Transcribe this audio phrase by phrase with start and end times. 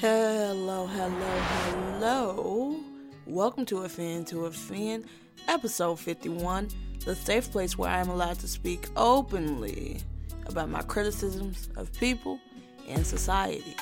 [0.00, 2.80] Hello, hello, hello.
[3.26, 5.04] Welcome to Fan to a Fan,
[5.48, 6.68] episode 51,
[7.04, 9.98] the safe place where I am allowed to speak openly
[10.46, 12.38] about my criticisms of people
[12.88, 13.74] and society.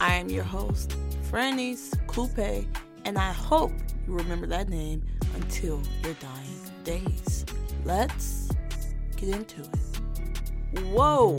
[0.00, 0.96] I am your host,
[1.32, 2.64] Franny's Coupe,
[3.04, 3.72] and I hope
[4.06, 5.04] you remember that name
[5.34, 7.44] until your dying days.
[7.84, 8.50] Let's
[9.16, 9.85] get into it.
[10.76, 11.32] Whoa,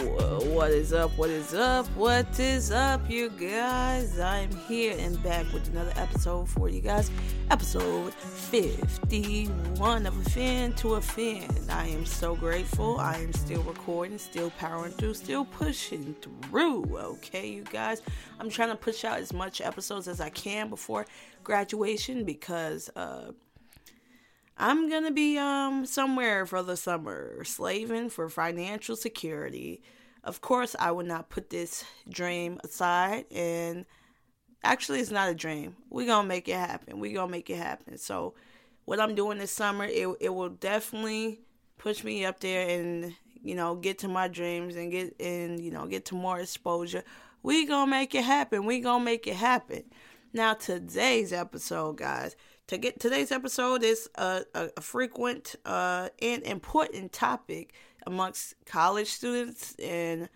[0.54, 1.12] what is up?
[1.16, 1.86] What is up?
[1.96, 4.20] What is up, you guys?
[4.20, 7.12] I'm here and back with another episode for you guys.
[7.52, 11.50] Episode 51 of A Fan to a Fan.
[11.70, 12.98] I am so grateful.
[13.00, 16.98] I am still recording, still powering through, still pushing through.
[16.98, 18.02] Okay, you guys?
[18.40, 21.06] I'm trying to push out as much episodes as I can before
[21.44, 23.34] graduation because, uh,
[24.58, 29.82] I'm gonna be um somewhere for the summer, slaving for financial security.
[30.24, 33.86] Of course, I would not put this dream aside, and
[34.64, 35.76] actually, it's not a dream.
[35.90, 37.00] We gonna make it happen.
[37.00, 37.98] We gonna make it happen.
[37.98, 38.34] So,
[38.86, 41.42] what I'm doing this summer, it it will definitely
[41.78, 45.72] push me up there, and you know, get to my dreams and get and you
[45.72, 47.04] know get to more exposure.
[47.44, 48.66] We gonna make it happen.
[48.66, 49.84] We gonna make it happen.
[50.34, 52.36] Now, today's episode, guys
[52.68, 57.74] to get today's episode is a, a, a frequent uh, and important topic
[58.06, 60.30] amongst college students and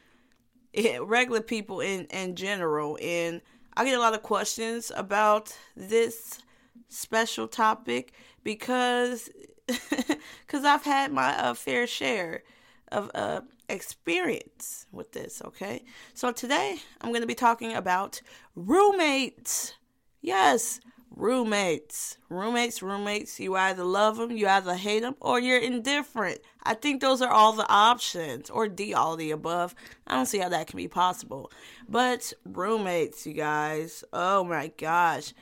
[1.02, 2.97] regular people in, in general.
[3.02, 3.41] And
[3.75, 6.39] I get a lot of questions about this
[6.87, 9.29] special topic because
[9.67, 12.43] because I've had my uh, fair share
[12.91, 15.41] of uh, experience with this.
[15.45, 18.21] Okay, so today I'm going to be talking about
[18.55, 19.75] roommates.
[20.21, 20.79] Yes,
[21.16, 22.17] roommates.
[22.30, 23.40] Roommates, roommates.
[23.40, 26.40] You either love them, you either hate them, or you're indifferent.
[26.64, 29.76] I think those are all the options, or D, all the above.
[30.08, 31.52] I don't see how that can be possible.
[31.88, 34.04] But roommates, you guys.
[34.14, 35.34] Oh my gosh.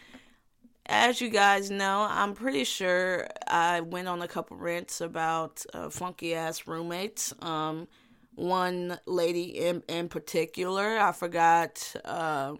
[0.85, 5.91] As you guys know, I'm pretty sure I went on a couple rants about uh,
[5.91, 7.31] funky ass roommates.
[7.43, 7.87] Um,
[8.33, 11.95] one lady in in particular, I forgot.
[12.03, 12.55] Uh,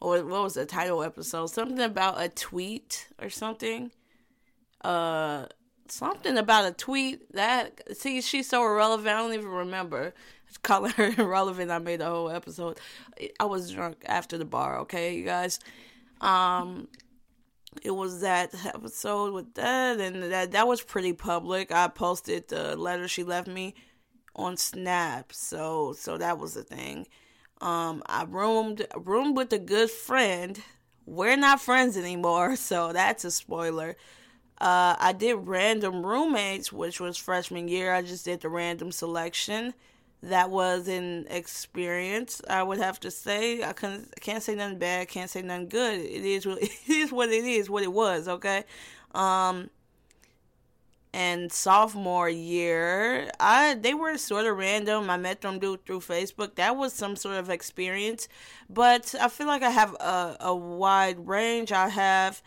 [0.00, 1.46] or what was the title episode?
[1.46, 3.90] Something about a tweet or something.
[4.82, 5.46] Uh,
[5.88, 9.08] something about a tweet that see she's so irrelevant.
[9.08, 10.14] I don't even remember
[10.62, 11.70] calling her irrelevant.
[11.70, 12.78] I made a whole episode.
[13.38, 14.80] I was drunk after the bar.
[14.80, 15.58] Okay, you guys.
[16.20, 16.88] Um,
[17.82, 21.72] it was that episode with that, and that that was pretty public.
[21.72, 23.74] I posted the letter she left me
[24.34, 27.06] on Snap, so so that was the thing.
[27.60, 30.60] Um, I roomed roomed with a good friend.
[31.06, 33.96] We're not friends anymore, so that's a spoiler.
[34.60, 37.94] Uh, I did random roommates, which was freshman year.
[37.94, 39.72] I just did the random selection.
[40.22, 42.42] That was an experience.
[42.48, 45.08] I would have to say I can't, can't say nothing bad.
[45.08, 46.00] Can't say nothing good.
[46.00, 47.10] It is it is.
[47.10, 47.70] What it is.
[47.70, 48.28] What it was.
[48.28, 48.64] Okay.
[49.14, 49.70] Um,
[51.12, 55.10] and sophomore year, I they were sort of random.
[55.10, 56.54] I met them through through Facebook.
[56.56, 58.28] That was some sort of experience,
[58.68, 61.72] but I feel like I have a, a wide range.
[61.72, 62.42] I have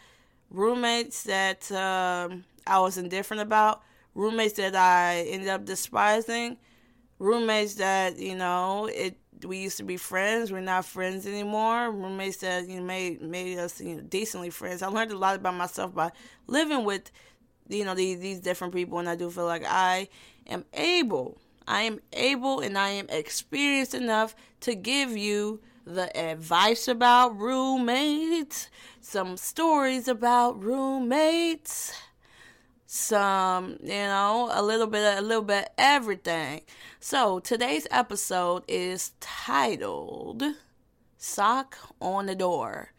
[0.50, 3.82] roommates that um, I was indifferent about,
[4.16, 6.58] roommates that I ended up despising,
[7.20, 9.18] roommates that you know it.
[9.44, 10.54] We used to be friends.
[10.54, 11.92] We're not friends anymore.
[11.92, 14.82] Roommates that you know, made made us you know, decently friends.
[14.82, 16.12] I learned a lot about myself by
[16.48, 17.12] living with
[17.70, 20.10] you know these these different people and I do feel like I
[20.48, 21.38] am able
[21.68, 28.70] I am able and I am experienced enough to give you the advice about roommates,
[29.02, 31.94] some stories about roommates,
[32.86, 36.62] some, you know, a little bit a little bit everything.
[37.00, 40.44] So, today's episode is titled
[41.18, 42.93] Sock on the Door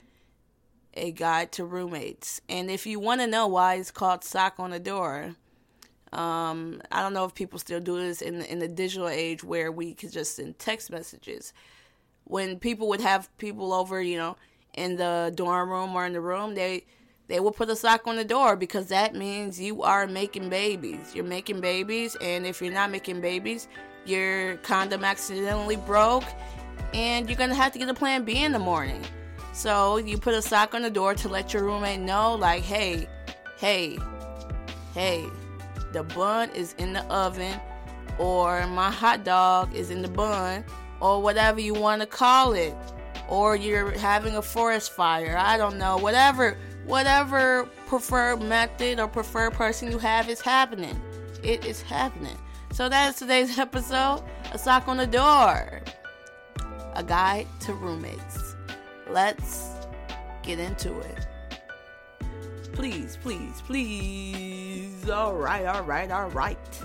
[0.94, 2.41] a guide to roommates.
[2.49, 5.37] And if you want to know why it's called sock on the door,
[6.12, 9.72] um, I don't know if people still do this in in the digital age where
[9.72, 11.53] we could just send text messages.
[12.25, 14.37] When people would have people over, you know,
[14.75, 16.84] in the dorm room or in the room, they
[17.27, 21.15] they will put a sock on the door because that means you are making babies.
[21.15, 23.66] You're making babies, and if you're not making babies,
[24.04, 26.24] your condom accidentally broke,
[26.92, 29.03] and you're gonna have to get a plan B in the morning.
[29.54, 33.09] So you put a sock on the door to let your roommate know, like, hey,
[33.56, 33.97] hey,
[34.95, 35.24] hey,
[35.92, 37.60] the bun is in the oven,
[38.18, 40.65] or my hot dog is in the bun,
[41.01, 42.74] or whatever you want to call it,
[43.28, 45.36] or you're having a forest fire.
[45.39, 51.01] I don't know, whatever, whatever preferred method or preferred person you have is happening.
[51.45, 52.36] It is happening.
[52.72, 54.24] So that's today's episode.
[54.53, 55.80] A sock on the door.
[56.95, 58.43] A guide to roommates.
[59.09, 59.71] Let's
[60.42, 61.27] get into it.
[62.72, 65.09] Please, please, please.
[65.09, 66.83] All right, all right, all right.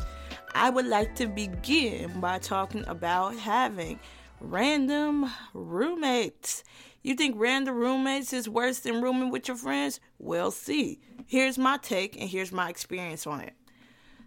[0.53, 3.99] I would like to begin by talking about having
[4.39, 6.63] random roommates.
[7.01, 9.99] You think random roommates is worse than rooming with your friends?
[10.17, 10.99] We'll see.
[11.25, 13.53] Here's my take and here's my experience on it.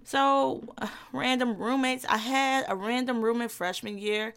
[0.05, 2.05] So, uh, random roommates.
[2.09, 4.35] I had a random roommate freshman year.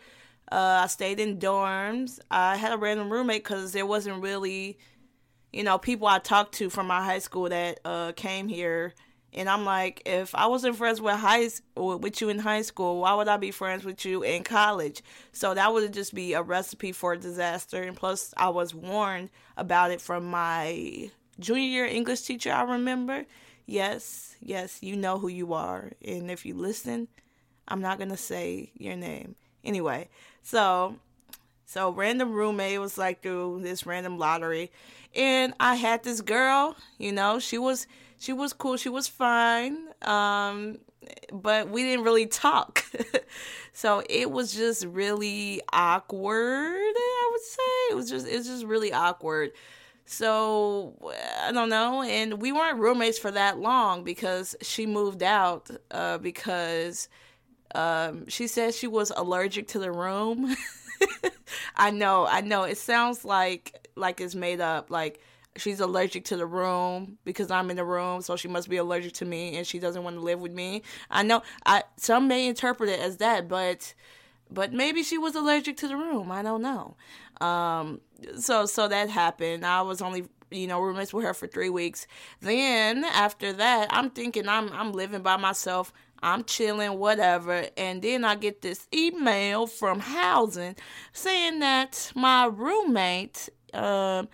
[0.52, 2.20] Uh, I stayed in dorms.
[2.30, 4.78] I had a random roommate because there wasn't really,
[5.52, 8.94] you know, people I talked to from my high school that uh, came here
[9.36, 13.14] and I'm like, if I wasn't friends with high with you in high school, why
[13.14, 15.04] would I be friends with you in college?
[15.34, 17.84] So that would just be a recipe for disaster.
[17.84, 22.52] And plus, I was warned about it from my junior year English teacher.
[22.52, 23.26] I remember.
[23.68, 27.08] Yes, yes, you know who you are, and if you listen,
[27.68, 30.08] I'm not gonna say your name anyway.
[30.46, 30.98] So,
[31.66, 34.72] so random roommate was like through this random lottery,
[35.16, 36.76] and I had this girl.
[37.00, 37.88] You know, she was
[38.20, 38.78] she was cool.
[38.78, 39.88] She was fine.
[40.04, 40.78] Um,
[41.34, 42.86] but we didn't really talk.
[43.74, 47.90] so it was just really awkward, I would say.
[47.90, 49.52] It was just it was just really awkward.
[50.06, 50.94] So
[51.42, 56.20] I don't know, and we weren't roommates for that long because she moved out uh,
[56.20, 57.10] because
[57.74, 60.56] um, she says she was allergic to the room.
[61.76, 62.64] I know, I know.
[62.64, 65.20] It sounds like like it's made up, like
[65.58, 69.14] she's allergic to the room because I'm in the room, so she must be allergic
[69.14, 70.84] to me and she doesn't want to live with me.
[71.10, 73.94] I know I some may interpret it as that, but
[74.50, 76.32] but maybe she was allergic to the room.
[76.32, 76.96] I don't know.
[77.46, 78.02] Um
[78.40, 79.66] so so that happened.
[79.66, 82.08] I was only you know roommates with her for 3 weeks.
[82.42, 85.92] Then after that, I'm thinking I'm I'm living by myself.
[86.26, 87.68] I'm chilling, whatever.
[87.78, 90.76] And then I get this email from housing
[91.14, 94.28] saying that my roommate um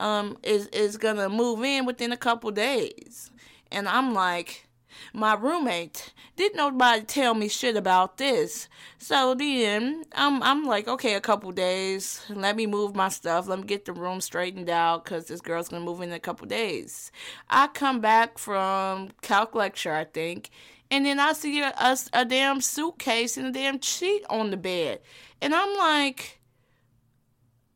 [0.00, 3.30] um is is gonna move in within a couple days.
[3.70, 4.66] And i'm like
[5.12, 8.68] my roommate didn't nobody tell me shit about this.
[8.96, 12.24] So then i'm i'm like okay a couple days.
[12.30, 13.46] Let me move my stuff.
[13.46, 16.46] Let me get the room straightened out because this girl's gonna move in a couple
[16.46, 17.12] days.
[17.50, 20.50] I come back from calc lecture i think
[20.90, 25.00] and then i see a, a, damn suitcase and a damn sheet on the bed.
[25.40, 26.40] And i'm like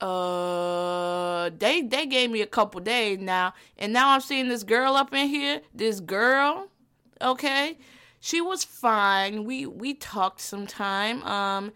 [0.01, 3.55] uh they they gave me a couple days now.
[3.77, 6.69] And now i'm seeing this girl up in here this girl
[7.23, 7.79] okay?
[8.21, 9.45] She was fine.
[9.45, 11.23] We we talked some time.
[11.25, 11.73] um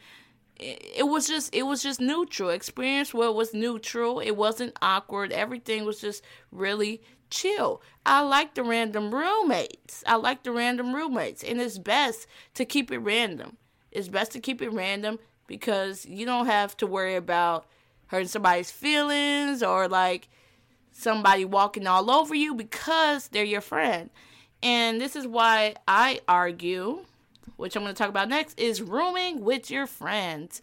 [0.61, 2.51] it was just it was just neutral.
[2.51, 4.21] Experience where it was neutral.
[4.21, 5.33] It wasn't awkward.
[5.33, 6.23] Everything was just
[6.53, 12.27] really chill i like the random roommates i like the random roommates and it's best
[12.55, 13.57] to keep it random
[13.91, 17.67] it's best to keep it random because you don't have to worry about
[18.07, 20.29] hurting somebody's feelings or like
[20.91, 24.11] somebody walking all over you because they're your friend.
[24.63, 27.05] And this is why I argue,
[27.57, 30.63] which I'm going to talk about next, is rooming with your friends.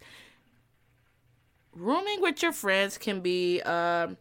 [1.74, 4.16] Rooming with your friends can be um,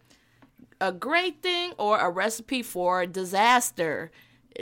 [0.82, 4.12] a great thing or a recipe for disaster.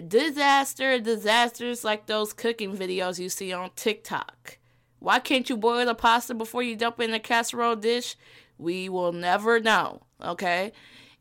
[0.07, 4.59] Disaster, disasters like those cooking videos you see on TikTok.
[4.99, 8.17] Why can't you boil the pasta before you dump it in a casserole dish?
[8.57, 10.01] We will never know.
[10.21, 10.73] Okay,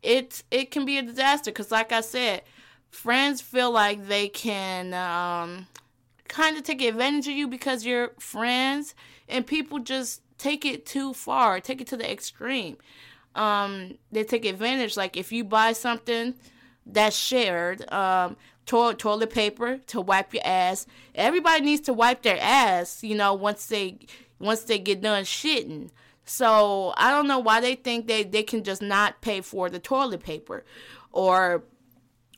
[0.03, 2.43] it it can be a disaster because, like I said,
[2.90, 5.69] friends feel like they can um,
[6.26, 8.97] kind of take advantage of you because you're friends,
[9.28, 12.76] and people just take it too far, take it to the extreme.
[13.38, 14.97] Um, they take advantage.
[14.97, 16.35] Like if you buy something
[16.85, 20.87] that's shared, um, to- toilet paper to wipe your ass.
[21.14, 23.99] Everybody needs to wipe their ass, you know, once they
[24.38, 25.90] once they get done shitting.
[26.25, 29.78] So I don't know why they think they, they can just not pay for the
[29.78, 30.64] toilet paper
[31.11, 31.64] or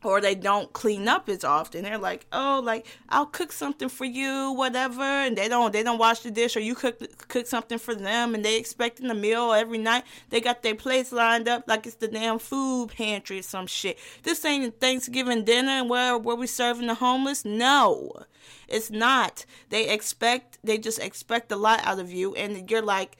[0.02, 1.83] or they don't clean up as often.
[1.83, 5.99] They're like, "Oh, like I'll cook something for you, whatever," and they don't they don't
[5.99, 9.52] wash the dish, or you cook cook something for them, and they expecting the meal
[9.52, 10.04] every night.
[10.30, 13.99] They got their plates lined up like it's the damn food pantry or some shit.
[14.23, 17.45] This ain't Thanksgiving dinner and where where we serving the homeless.
[17.45, 18.25] No,
[18.69, 19.45] it's not.
[19.69, 23.16] They expect they just expect a lot out of you, and you're like,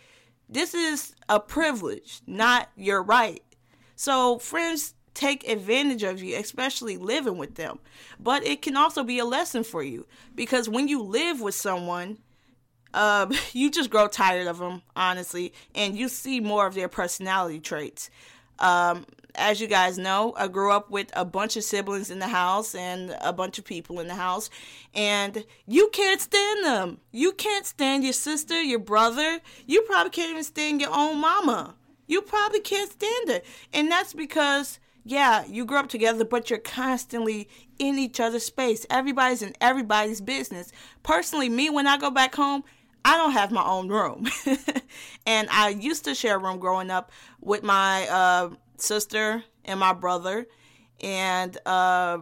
[0.49, 3.43] this is a privilege, not your right.
[3.97, 7.79] So friends take advantage of you, especially living with them.
[8.19, 12.19] But it can also be a lesson for you because when you live with someone,
[12.95, 17.61] uh, you just grow tired of them, honestly, and you see more of their personality
[17.61, 18.11] traits.
[18.59, 22.29] Um, as you guys know, I grew up with a bunch of siblings in the
[22.29, 24.51] house and a bunch of people in the house,
[24.95, 26.99] and you can't stand them.
[27.13, 29.41] You can't stand your sister, your brother.
[29.67, 31.75] You probably can't even stand your own mama.
[32.07, 33.45] you probably can't stand it.
[33.73, 38.87] And that's because, yeah, you grew up together, but you're constantly in each other's space.
[38.91, 40.73] Everybody's in everybody's business.
[41.03, 42.65] Personally, me, when I go back home,
[43.05, 44.29] I don't have my own room.
[45.27, 49.93] and I used to share a room growing up with my uh, sister and my
[49.93, 50.47] brother.
[51.03, 52.19] And uh,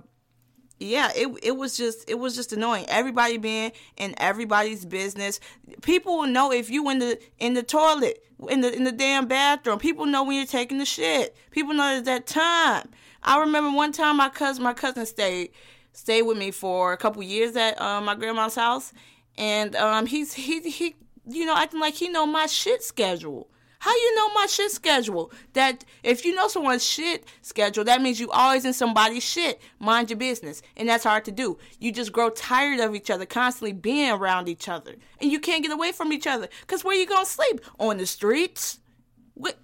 [0.80, 2.86] yeah, it it was just it was just annoying.
[2.88, 5.40] Everybody being in everybody's business.
[5.82, 9.26] People will know if you in the in the toilet, in the in the damn
[9.26, 9.78] bathroom.
[9.78, 11.36] People know when you're taking the shit.
[11.50, 12.88] People know at that time.
[13.22, 15.50] I remember one time my cousin my cousin stayed
[15.92, 18.92] stayed with me for a couple years at uh, my grandma's house,
[19.36, 20.94] and um, he's he he
[21.26, 23.48] you know acting like he know my shit schedule.
[23.80, 25.30] How you know my shit schedule?
[25.52, 29.60] That if you know someone's shit schedule, that means you always in somebody's shit.
[29.78, 30.62] Mind your business.
[30.76, 31.58] And that's hard to do.
[31.78, 34.96] You just grow tired of each other, constantly being around each other.
[35.20, 36.48] And you can't get away from each other.
[36.66, 37.60] Cause where you gonna sleep?
[37.78, 38.80] On the streets?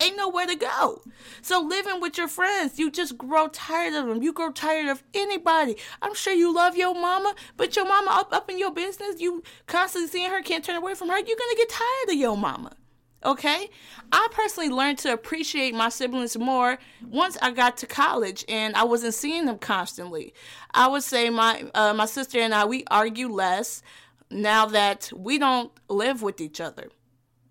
[0.01, 1.03] ain't nowhere to go.
[1.43, 4.23] So living with your friends, you just grow tired of them.
[4.23, 5.77] You grow tired of anybody.
[6.03, 9.43] I'm sure you love your mama, but your mama up up in your business, you
[9.67, 11.17] constantly seeing her, can't turn away from her.
[11.17, 12.77] You're gonna get tired of your mama.
[13.25, 13.71] Okay?
[14.13, 16.79] I personally learned to appreciate my siblings more
[17.09, 20.35] once I got to college and I wasn't seeing them constantly.
[20.73, 23.83] I would say my uh, my sister and I we argue less
[24.31, 26.89] now that we don't live with each other.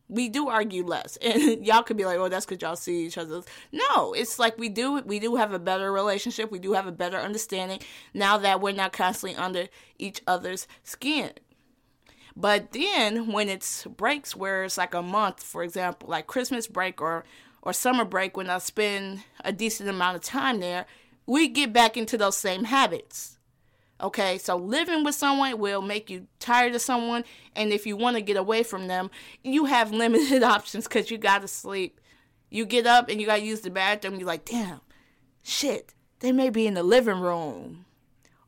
[0.10, 3.18] We do argue less, and y'all could be like, "Oh, that's because y'all see each
[3.18, 5.02] other." No, it's like we do.
[5.02, 6.52] We do have a better relationship.
[6.52, 7.80] We do have a better understanding
[8.14, 11.32] now that we're not constantly under each other's skin.
[12.36, 17.02] But then when it's breaks where it's like a month, for example, like Christmas break
[17.02, 17.26] or
[17.62, 20.86] or summer break when I spend a decent amount of time there,
[21.26, 23.38] we get back into those same habits.
[24.02, 27.24] Okay, so living with someone will make you tired of someone,
[27.56, 29.10] and if you want to get away from them,
[29.44, 32.02] you have limited options because you gotta sleep.
[32.50, 34.16] You get up and you gotta use the bathroom.
[34.16, 34.82] You're like, damn,
[35.44, 37.86] shit, they may be in the living room,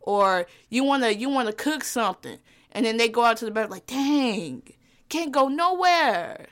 [0.02, 2.40] or you wanna you wanna cook something,
[2.76, 4.62] and then they go out to the bed like, dang,
[5.08, 6.48] can't go nowhere.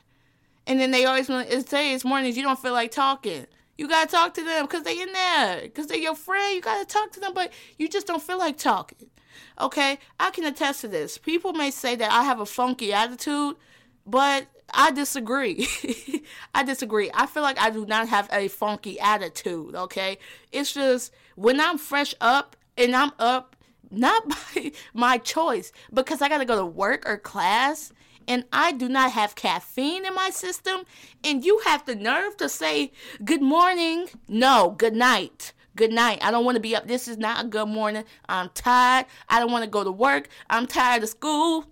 [0.66, 3.46] And then they always say it's mornings you don't feel like talking.
[3.78, 6.56] You gotta talk to them because they in there, because they're your friend.
[6.56, 9.10] You gotta talk to them, but you just don't feel like talking.
[9.60, 11.18] Okay, I can attest to this.
[11.18, 13.58] People may say that I have a funky attitude,
[14.06, 15.68] but I disagree.
[16.56, 17.12] I disagree.
[17.14, 19.76] I feel like I do not have a funky attitude.
[19.76, 20.20] Okay,
[20.54, 23.53] it's just when I'm fresh up and I'm up
[23.94, 27.94] not by my choice, because I gotta go to work or class
[28.28, 30.84] and I do not have caffeine in my system,
[31.24, 32.92] and you have the nerve to say
[33.24, 34.08] good morning.
[34.28, 35.54] No, good night.
[35.76, 36.20] Good night.
[36.22, 36.88] I don't want to be up.
[36.88, 38.04] This is not a good morning.
[38.30, 39.08] I'm tired.
[39.28, 40.30] I don't want to go to work.
[40.50, 41.66] I'm tired of school.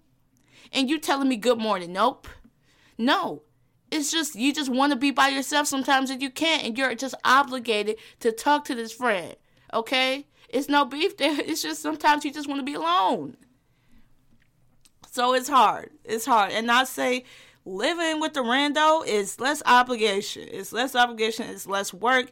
[0.74, 1.94] And you telling me good morning.
[1.94, 2.28] Nope.
[2.98, 3.44] No.
[3.92, 6.96] It's just you just want to be by yourself sometimes and you can't and you're
[6.96, 9.36] just obligated to talk to this friend.
[9.72, 10.26] Okay?
[10.54, 11.40] It's no beef there.
[11.40, 13.38] It's just sometimes you just want to be alone.
[15.12, 15.90] So it's hard.
[16.06, 16.52] It's hard.
[16.52, 17.26] And I say
[17.66, 20.48] living with the rando is less obligation.
[20.50, 21.48] It's less obligation.
[21.50, 22.32] It's less work.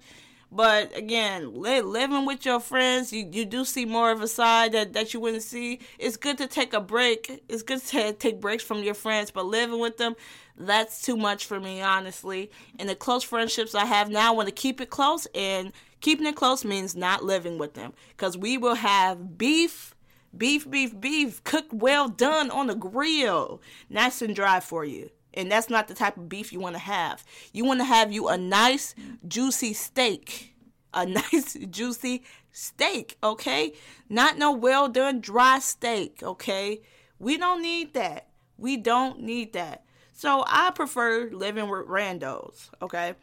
[0.52, 4.72] But again, li- living with your friends, you, you do see more of a side
[4.72, 5.80] that, that you wouldn't see.
[6.00, 7.44] It's good to take a break.
[7.48, 10.16] It's good to take breaks from your friends, but living with them,
[10.58, 12.50] that's too much for me, honestly.
[12.80, 15.28] And the close friendships I have now, I want to keep it close.
[15.36, 17.94] And keeping it close means not living with them.
[18.10, 19.96] Because we will have beef,
[20.36, 23.62] beef, beef, beef, cooked well done on the grill.
[23.89, 25.10] Nice and dry for you.
[25.34, 27.24] And that's not the type of beef you want to have.
[27.53, 28.96] You want to have you a nice,
[29.27, 30.56] juicy steak.
[30.94, 33.74] A nice, juicy steak, okay?
[34.10, 36.82] Not no well done, dry steak, okay?
[37.20, 38.27] We don't need that.
[38.58, 39.84] We don't need that.
[40.13, 43.13] So I prefer living with randos, okay?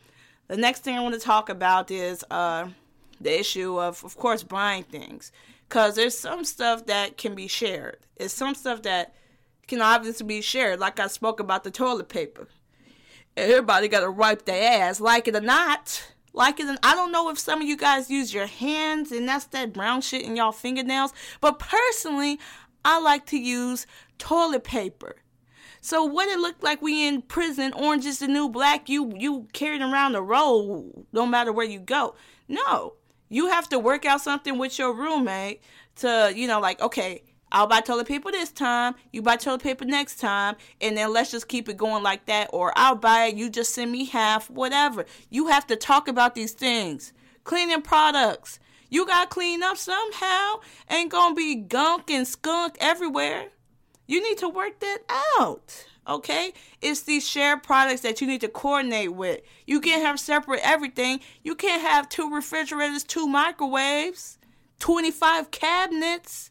[0.48, 2.68] The next thing I want to talk about is uh,
[3.20, 5.32] the issue of, of course, buying things.
[5.68, 7.98] Because there's some stuff that can be shared.
[8.16, 9.14] It's some stuff that
[9.66, 10.78] can obviously be shared.
[10.78, 12.46] Like I spoke about the toilet paper.
[13.36, 16.12] Everybody got to wipe their ass, like it or not.
[16.32, 19.46] Like it, I don't know if some of you guys use your hands and that's
[19.46, 22.38] that brown shit in y'all fingernails, but personally,
[22.84, 23.86] I like to use
[24.18, 25.16] toilet paper.
[25.86, 29.46] So what it looked like we in prison, orange is the new black, you you
[29.52, 32.16] carrying around the roll no matter where you go.
[32.48, 32.94] No.
[33.28, 35.62] You have to work out something with your roommate
[35.96, 39.84] to, you know, like, okay, I'll buy toilet paper this time, you buy toilet paper
[39.84, 42.50] next time, and then let's just keep it going like that.
[42.52, 45.06] Or I'll buy it, you just send me half, whatever.
[45.30, 47.12] You have to talk about these things.
[47.44, 48.58] Cleaning products.
[48.90, 50.56] You gotta clean up somehow.
[50.90, 53.50] Ain't gonna be gunk and skunk everywhere.
[54.06, 54.98] You need to work that
[55.38, 55.86] out.
[56.08, 56.52] Okay?
[56.80, 59.40] It's these shared products that you need to coordinate with.
[59.66, 61.20] You can't have separate everything.
[61.42, 64.38] You can't have two refrigerators, two microwaves,
[64.78, 66.50] 25 cabinets.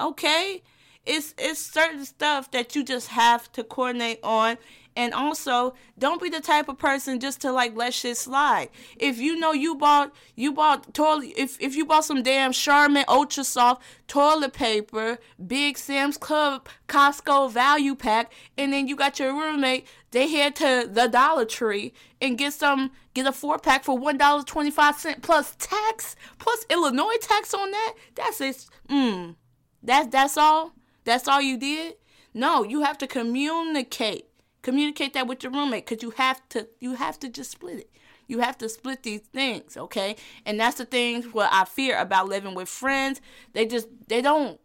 [0.00, 0.62] Okay?
[1.04, 4.56] It's it's certain stuff that you just have to coordinate on
[4.94, 8.68] and also, don't be the type of person just to like let shit slide.
[8.98, 13.04] If you know you bought you bought toilet if if you bought some damn Charmin
[13.08, 19.32] Ultra Soft toilet paper, Big Sam's Club, Costco value pack, and then you got your
[19.32, 23.96] roommate, they head to the Dollar Tree and get some get a four pack for
[23.96, 27.94] one dollar twenty five cent plus tax plus Illinois tax on that.
[28.14, 28.66] That's it.
[28.90, 29.36] Mm.
[29.82, 30.74] That's that's all.
[31.04, 31.94] That's all you did.
[32.34, 34.26] No, you have to communicate.
[34.62, 37.90] Communicate that with your roommate because you have to you have to just split it.
[38.28, 40.16] You have to split these things, okay?
[40.46, 43.20] And that's the things what I fear about living with friends.
[43.52, 44.60] They just they don't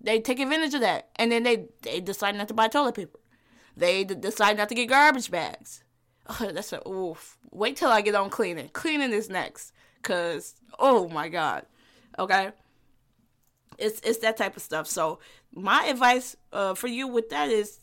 [0.00, 3.18] they take advantage of that, and then they they decide not to buy toilet paper.
[3.76, 5.82] They d- decide not to get garbage bags.
[6.28, 7.38] Oh, that's a oof.
[7.50, 8.68] Wait till I get on cleaning.
[8.72, 11.66] Cleaning is next, cause oh my god,
[12.18, 12.50] okay.
[13.78, 14.86] It's it's that type of stuff.
[14.86, 15.18] So
[15.52, 17.80] my advice uh, for you with that is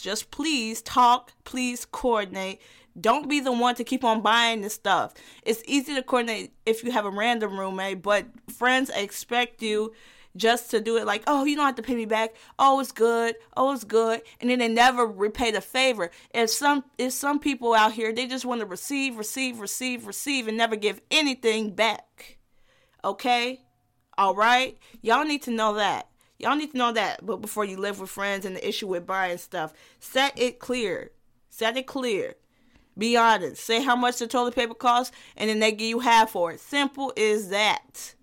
[0.00, 2.60] just please talk, please coordinate.
[3.00, 5.14] Don't be the one to keep on buying the stuff.
[5.44, 9.92] It's easy to coordinate if you have a random roommate, but friends expect you
[10.36, 12.34] just to do it like, oh, you don't have to pay me back.
[12.58, 13.36] Oh, it's good.
[13.56, 14.22] Oh, it's good.
[14.40, 16.10] And then they never repay the favor.
[16.32, 20.48] If some if some people out here they just want to receive, receive, receive, receive,
[20.48, 22.38] and never give anything back.
[23.04, 23.62] Okay?
[24.16, 24.78] All right?
[25.00, 26.09] Y'all need to know that.
[26.40, 27.24] Y'all need to know that.
[27.24, 31.10] But before you live with friends and the issue with buying stuff, set it clear.
[31.50, 32.34] Set it clear.
[32.96, 33.62] Be honest.
[33.62, 36.60] Say how much the toilet paper costs, and then they give you half for it.
[36.60, 38.14] Simple is that.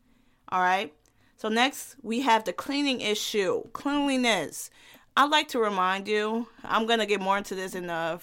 [0.50, 0.94] All right.
[1.38, 3.64] So next we have the cleaning issue.
[3.74, 4.70] Cleanliness.
[5.16, 6.48] I'd like to remind you.
[6.64, 8.20] I'm gonna get more into this in uh,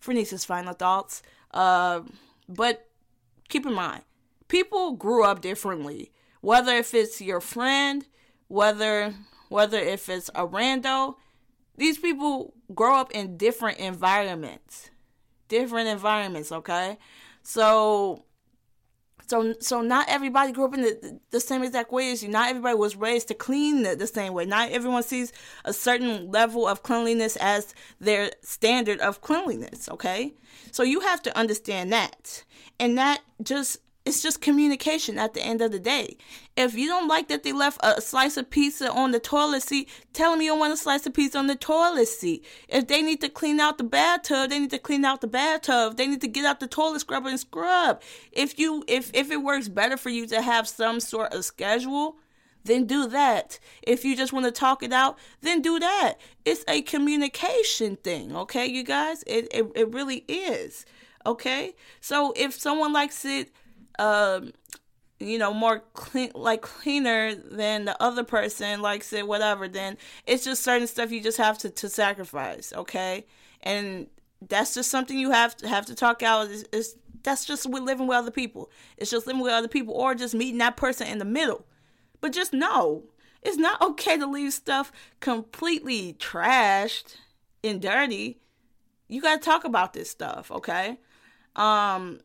[0.00, 1.22] Fernice's final thoughts.
[1.52, 2.00] Uh,
[2.48, 2.88] but
[3.48, 4.02] keep in mind,
[4.48, 6.10] people grew up differently.
[6.40, 8.06] Whether if it's your friend,
[8.50, 9.14] whether
[9.48, 11.14] whether if it's a rando,
[11.76, 14.90] these people grow up in different environments.
[15.48, 16.98] Different environments, okay?
[17.42, 18.24] So
[19.28, 22.28] so so not everybody grew up in the, the same exact way as you.
[22.28, 24.46] Not everybody was raised to clean the, the same way.
[24.46, 25.32] Not everyone sees
[25.64, 30.34] a certain level of cleanliness as their standard of cleanliness, okay?
[30.72, 32.44] So you have to understand that.
[32.80, 36.16] And that just it's just communication at the end of the day.
[36.56, 39.88] If you don't like that they left a slice of pizza on the toilet seat,
[40.12, 42.44] tell them you don't want a slice of pizza on the toilet seat.
[42.68, 45.96] If they need to clean out the bathtub, they need to clean out the bathtub.
[45.96, 48.02] They need to get out the toilet scrubber and scrub.
[48.32, 52.16] If you if if it works better for you to have some sort of schedule,
[52.64, 53.58] then do that.
[53.82, 56.14] If you just want to talk it out, then do that.
[56.44, 59.22] It's a communication thing, okay, you guys?
[59.26, 60.86] It it, it really is.
[61.26, 61.74] Okay?
[62.00, 63.50] So if someone likes it
[64.00, 64.52] um,
[65.20, 70.42] you know, more clean, like cleaner than the other person likes it, whatever, then it's
[70.42, 73.26] just certain stuff you just have to, to sacrifice, okay?
[73.62, 74.06] And
[74.48, 76.48] that's just something you have to have to talk out.
[76.48, 78.70] Is, that's just with living with other people.
[78.96, 81.66] It's just living with other people, or just meeting that person in the middle.
[82.22, 83.04] But just know,
[83.42, 87.16] it's not okay to leave stuff completely trashed
[87.62, 88.38] and dirty.
[89.08, 90.98] You got to talk about this stuff, okay?
[91.54, 92.20] Um,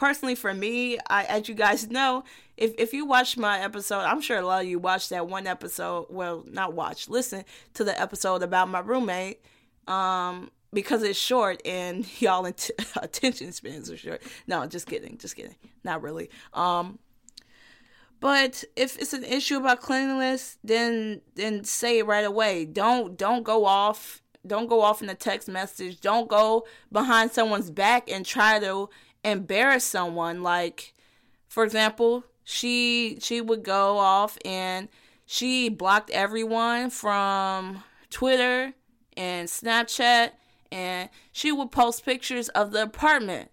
[0.00, 2.24] personally for me, I, as you guys know,
[2.56, 5.46] if if you watch my episode, I'm sure a lot of you watched that one
[5.46, 6.06] episode.
[6.08, 9.44] Well, not watch, listen to the episode about my roommate.
[9.86, 14.22] Um, because it's short and y'all int- attention spans are short.
[14.46, 15.56] No, just kidding, just kidding.
[15.84, 16.30] Not really.
[16.54, 16.98] Um,
[18.20, 22.64] but if it's an issue about cleanliness, then then say it right away.
[22.64, 24.22] Don't don't go off.
[24.46, 26.00] Don't go off in a text message.
[26.00, 28.88] Don't go behind someone's back and try to
[29.24, 30.94] embarrass someone like
[31.48, 34.88] for example she she would go off and
[35.26, 38.72] she blocked everyone from twitter
[39.16, 40.30] and snapchat
[40.72, 43.50] and she would post pictures of the apartment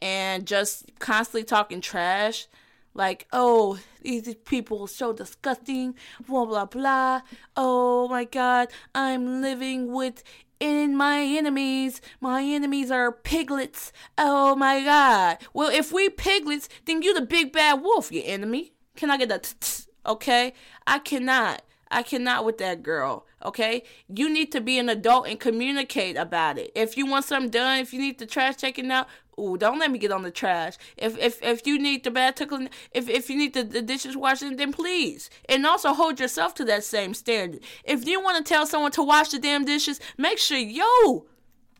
[0.00, 2.46] and just constantly talking trash
[2.92, 5.94] like oh these people are so disgusting
[6.26, 7.20] blah blah blah.
[7.56, 10.22] Oh my god i'm living with
[10.60, 12.00] in my enemies.
[12.20, 13.92] My enemies are piglets.
[14.16, 15.38] Oh my god.
[15.52, 18.74] Well, if we piglets, then you the big bad wolf, you enemy.
[18.94, 19.54] Can I get that?
[20.06, 20.54] Okay?
[20.86, 21.60] I cannot.
[21.90, 23.26] I cannot with that girl.
[23.44, 23.82] Okay?
[24.08, 26.72] You need to be an adult and communicate about it.
[26.74, 29.08] If you want something done, if you need the trash taken out,
[29.40, 30.74] Ooh, don't let me get on the trash.
[30.96, 34.56] If if if you need the clean, if if you need the, the dishes washing,
[34.56, 35.30] then please.
[35.48, 37.62] And also hold yourself to that same standard.
[37.84, 41.26] If you want to tell someone to wash the damn dishes, make sure yo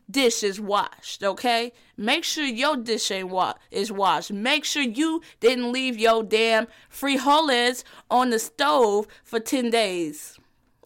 [0.09, 1.71] dish is washed, okay?
[1.95, 4.31] Make sure your dish ain't wa- is washed.
[4.31, 10.37] Make sure you didn't leave your damn frijoles on the stove for 10 days.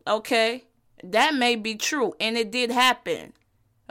[0.06, 0.66] Okay?
[1.04, 3.34] That may be true and it did happen.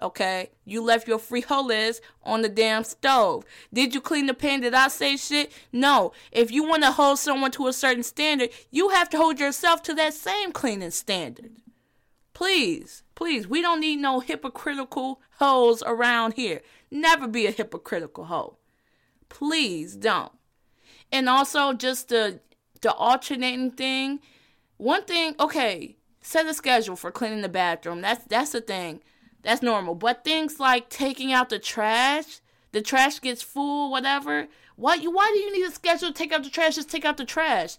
[0.02, 0.50] Okay?
[0.64, 3.44] You left your frijoles on the damn stove.
[3.72, 4.61] Did you clean the pan?
[4.61, 5.52] Did I say shit?
[5.72, 6.12] No.
[6.33, 9.83] If you want to hold someone to a certain standard, you have to hold yourself
[9.85, 11.52] to that same cleaning standard.
[12.35, 16.62] Please, please, we don't need no hypocritical hoes around here.
[16.90, 18.57] Never be a hypocritical hoe.
[19.28, 20.33] Please don't.
[21.12, 22.40] And also just the
[22.80, 24.20] the alternating thing.
[24.76, 28.00] One thing, okay, set a schedule for cleaning the bathroom.
[28.00, 29.00] That's that's the thing.
[29.44, 29.94] That's normal.
[29.94, 32.40] But things like taking out the trash,
[32.72, 34.48] the trash gets full, whatever.
[34.76, 36.74] Why you why do you need a schedule to take out the trash?
[36.74, 37.76] Just take out the trash.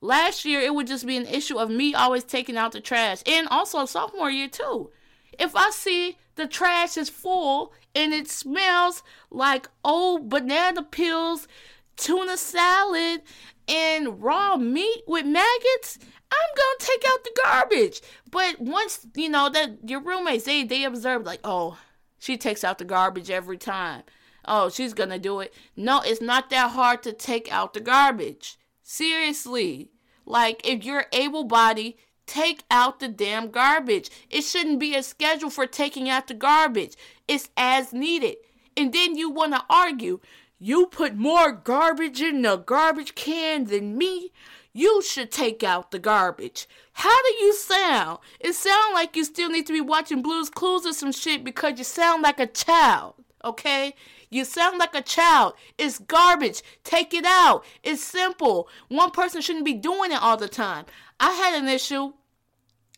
[0.00, 3.22] Last year, it would just be an issue of me always taking out the trash.
[3.26, 4.90] And also, sophomore year, too.
[5.38, 11.48] If I see the trash is full and it smells like old banana peels,
[11.96, 13.22] tuna salad,
[13.66, 15.98] and raw meat with maggots,
[16.34, 18.00] I'm gonna take out the garbage.
[18.30, 21.78] But once you know that your roommates they they observe like, oh,
[22.18, 24.02] she takes out the garbage every time.
[24.44, 25.54] Oh, she's gonna do it.
[25.76, 28.58] No, it's not that hard to take out the garbage.
[28.82, 29.90] Seriously.
[30.26, 31.94] Like, if you're able bodied,
[32.26, 34.10] take out the damn garbage.
[34.30, 36.96] It shouldn't be a schedule for taking out the garbage,
[37.28, 38.36] it's as needed.
[38.76, 40.20] And then you want to argue,
[40.58, 44.32] you put more garbage in the garbage can than me.
[44.76, 46.68] You should take out the garbage.
[46.94, 48.18] How do you sound?
[48.40, 51.78] It sounds like you still need to be watching Blues Clues or some shit because
[51.78, 53.94] you sound like a child, okay?
[54.30, 55.54] You sound like a child.
[55.78, 56.60] It's garbage.
[56.82, 57.64] Take it out.
[57.84, 58.68] It's simple.
[58.88, 60.86] One person shouldn't be doing it all the time.
[61.20, 62.12] I had an issue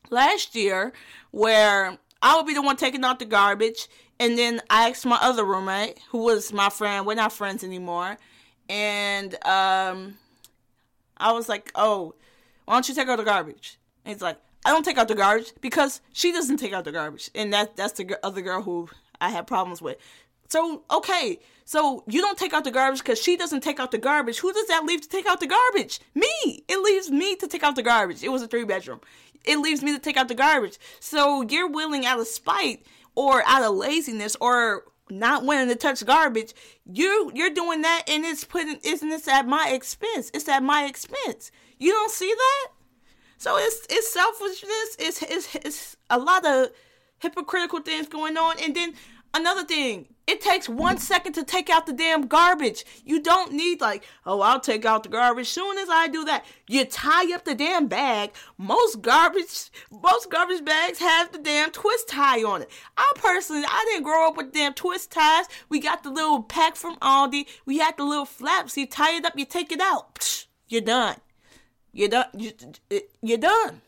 [0.08, 0.94] last year
[1.30, 3.86] where I would be the one taking out the garbage,
[4.18, 7.04] and then I asked my other roommate, who was my friend.
[7.04, 8.16] We're not friends anymore,
[8.70, 10.16] and um,
[11.16, 12.14] I was like, "Oh,
[12.64, 15.14] why don't you take out the garbage?" And he's like, "I don't take out the
[15.14, 18.88] garbage because she doesn't take out the garbage," and that that's the other girl who
[19.20, 19.98] I had problems with.
[20.48, 23.98] So, okay, so you don't take out the garbage because she doesn't take out the
[23.98, 24.38] garbage.
[24.38, 26.00] Who does that leave to take out the garbage?
[26.14, 26.64] Me.
[26.68, 28.22] It leaves me to take out the garbage.
[28.22, 29.00] It was a three bedroom.
[29.44, 30.78] It leaves me to take out the garbage.
[31.00, 36.04] So you're willing out of spite or out of laziness or not wanting to touch
[36.04, 40.30] garbage, you you're doing that and it's putting isn't this at my expense?
[40.34, 41.50] It's at my expense.
[41.78, 42.68] You don't see that?
[43.38, 44.96] So it's it's selfishness.
[44.98, 46.68] It's it's it's a lot of
[47.18, 48.56] hypocritical things going on.
[48.62, 48.94] And then
[49.34, 52.84] another thing, it takes one second to take out the damn garbage.
[53.04, 55.48] You don't need like, oh, I'll take out the garbage.
[55.48, 58.32] Soon as I do that, you tie up the damn bag.
[58.58, 62.70] Most garbage, most garbage bags have the damn twist tie on it.
[62.96, 65.46] I personally, I didn't grow up with damn twist ties.
[65.68, 67.46] We got the little pack from Aldi.
[67.64, 68.76] We had the little flaps.
[68.76, 70.46] You tie it up, you take it out.
[70.66, 71.16] You're done.
[71.92, 72.26] You're done.
[73.22, 73.82] You're done.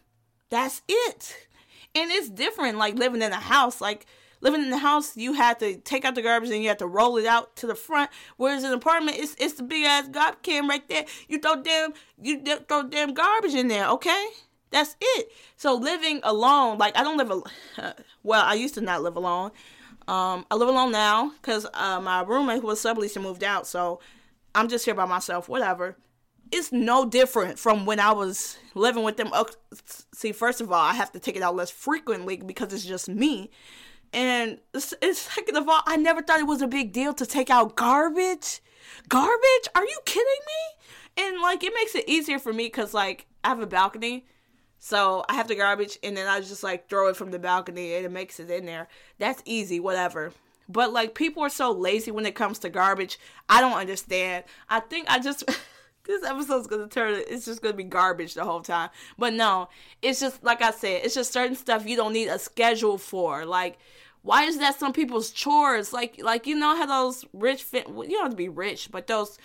[0.51, 1.49] That's it.
[1.95, 4.07] And it's different, like living in a house, like
[4.41, 6.87] living in the house, you have to take out the garbage and you have to
[6.87, 8.11] roll it out to the front.
[8.37, 11.05] Whereas in an apartment, it's it's the big ass garbage can right there.
[11.29, 13.89] You throw damn you throw damn garbage in there.
[13.89, 14.27] Okay,
[14.71, 15.33] that's it.
[15.57, 17.31] So living alone, like I don't live.
[17.77, 19.51] Uh, well, I used to not live alone.
[20.07, 24.01] Um, I live alone now because uh, my roommate who was subleasing moved out, so
[24.55, 25.49] I'm just here by myself.
[25.49, 25.97] Whatever.
[26.51, 29.31] It's no different from when I was living with them.
[30.15, 33.07] see, first of all, I have to take it out less frequently because it's just
[33.07, 33.51] me.
[34.13, 37.77] And second of all, I never thought it was a big deal to take out
[37.77, 38.61] garbage.
[39.09, 39.69] Garbage?
[39.75, 41.25] Are you kidding me?
[41.25, 44.27] And like, it makes it easier for me because like I have a balcony.
[44.79, 47.95] So I have the garbage and then I just like throw it from the balcony
[47.95, 48.89] and it makes it in there.
[49.19, 50.33] That's easy, whatever.
[50.69, 53.19] But like people are so lazy when it comes to garbage.
[53.49, 54.45] I don't understand.
[54.69, 55.45] I think I just
[56.09, 58.91] this episode's gonna turn it's just gonna be garbage the whole time.
[59.17, 59.69] But no,
[60.03, 63.45] it's just like I said, it's just certain stuff you don't need a schedule for.
[63.45, 63.79] Like
[64.23, 65.93] why is that some people's chores?
[65.93, 69.39] Like like you know how those rich you don't have to be rich, but those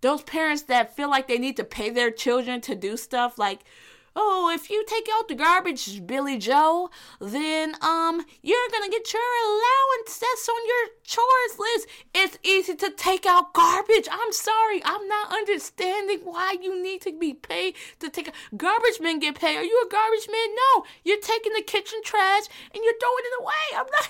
[0.00, 3.60] those parents that feel like they need to pay their children to do stuff like
[4.16, 9.22] oh, if you take out the garbage, Billy Joe, then um you're gonna get your
[9.44, 11.88] allowance that's on your chores list.
[12.14, 14.08] It's easy to take out garbage.
[14.10, 18.98] I'm sorry, I'm not understanding why you need to be paid to take a garbage
[19.00, 19.56] men get paid.
[19.56, 20.48] Are you a garbage man?
[20.54, 23.78] No, you're taking the kitchen trash and you're throwing it away.
[23.78, 24.08] I'm not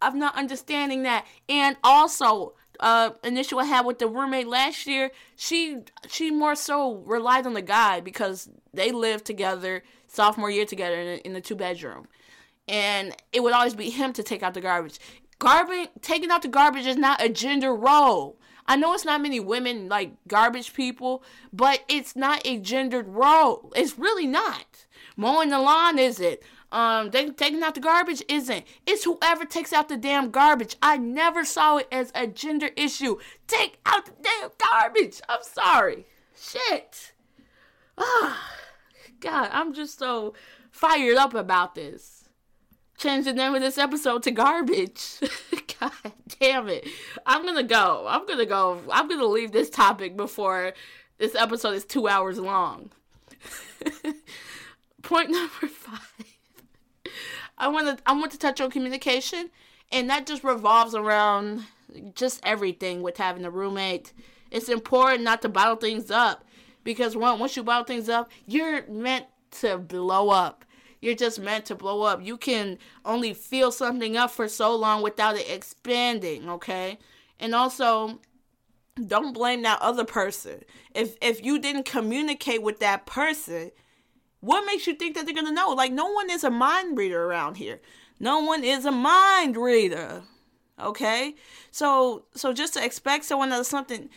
[0.02, 1.26] of not understanding that.
[1.48, 6.54] And also, uh, an issue I had with the roommate last year, she she more
[6.54, 11.32] so relied on the guy because they lived together sophomore year together in, a, in
[11.32, 12.06] the two bedroom,
[12.66, 14.98] and it would always be him to take out the garbage.
[15.38, 18.38] Garbage taking out the garbage is not a gender role.
[18.66, 23.72] I know it's not many women like garbage people, but it's not a gendered role.
[23.74, 24.86] It's really not.
[25.16, 26.42] Mowing the lawn is it?
[26.70, 28.64] Um, they taking out the garbage isn't.
[28.86, 30.76] It's whoever takes out the damn garbage.
[30.82, 33.16] I never saw it as a gender issue.
[33.46, 35.22] Take out the damn garbage.
[35.28, 36.04] I'm sorry.
[36.38, 37.12] Shit.
[37.96, 38.57] Ah,
[39.20, 40.34] God, I'm just so
[40.70, 42.28] fired up about this.
[42.96, 45.20] Change the name of this episode to garbage.
[45.80, 45.92] God
[46.40, 46.86] damn it.
[47.26, 48.06] I'm gonna go.
[48.08, 48.80] I'm gonna go.
[48.90, 50.72] I'm gonna leave this topic before
[51.18, 52.90] this episode is two hours long.
[55.02, 56.24] Point number five.
[57.56, 59.50] I want to I want to touch on communication,
[59.92, 61.64] and that just revolves around
[62.14, 64.12] just everything with having a roommate.
[64.50, 66.44] It's important not to bottle things up
[66.88, 70.64] because once you bottle things up, you're meant to blow up.
[71.02, 72.24] You're just meant to blow up.
[72.24, 76.98] You can only feel something up for so long without it expanding, okay?
[77.38, 78.20] And also,
[79.06, 80.62] don't blame that other person.
[80.94, 83.70] If if you didn't communicate with that person,
[84.40, 85.72] what makes you think that they're gonna know?
[85.72, 87.82] Like, no one is a mind reader around here.
[88.18, 90.22] No one is a mind reader.
[90.80, 91.34] Okay,
[91.70, 94.08] so so just to expect someone to something,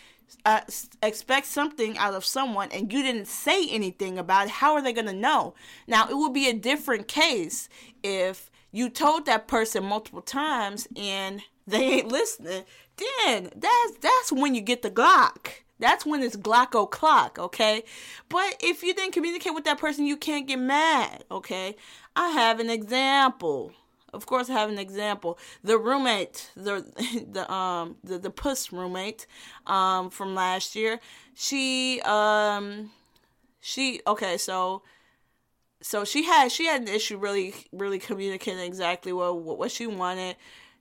[0.45, 0.61] uh,
[1.01, 4.51] expect something out of someone, and you didn't say anything about it.
[4.51, 5.53] How are they gonna know?
[5.87, 7.69] Now it would be a different case
[8.03, 12.63] if you told that person multiple times and they ain't listening.
[12.97, 15.61] Then that's that's when you get the Glock.
[15.79, 17.83] That's when it's Glock o'clock, okay?
[18.29, 21.75] But if you didn't communicate with that person, you can't get mad, okay?
[22.15, 23.73] I have an example.
[24.13, 25.39] Of course, I have an example.
[25.63, 26.85] The roommate, the
[27.31, 29.25] the um the the puss roommate,
[29.67, 30.99] um from last year.
[31.33, 32.91] She um
[33.61, 34.81] she okay so
[35.81, 40.35] so she had she had an issue really really communicating exactly what what she wanted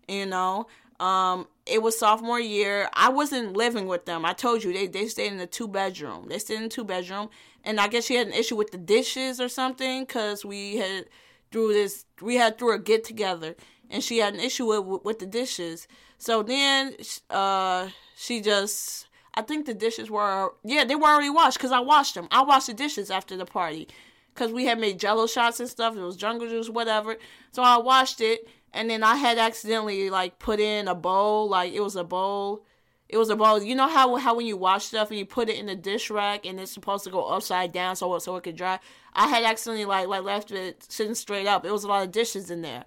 [0.08, 0.66] you know
[0.98, 2.90] um, it was sophomore year.
[2.92, 4.26] I wasn't living with them.
[4.26, 6.26] I told you they they stayed in a two bedroom.
[6.28, 7.30] They stayed in a two bedroom,
[7.64, 11.06] and I guess she had an issue with the dishes or something because we had
[11.50, 13.56] through this we had through a get together,
[13.88, 15.88] and she had an issue with with the dishes.
[16.18, 16.96] So then,
[17.30, 21.80] uh, she just I think the dishes were yeah they were already washed because I
[21.80, 22.28] washed them.
[22.30, 23.88] I washed the dishes after the party
[24.34, 25.96] because we had made Jello shots and stuff.
[25.96, 27.16] It was jungle juice, whatever.
[27.52, 31.72] So I washed it and then I had accidentally like put in a bowl, like
[31.72, 32.64] it was a bowl.
[33.12, 33.60] It was a bowl.
[33.60, 36.10] You know how how when you wash stuff and you put it in the dish
[36.10, 38.78] rack and it's supposed to go upside down so so it could dry.
[39.14, 41.64] I had accidentally like like left it sitting straight up.
[41.64, 42.84] It was a lot of dishes in there.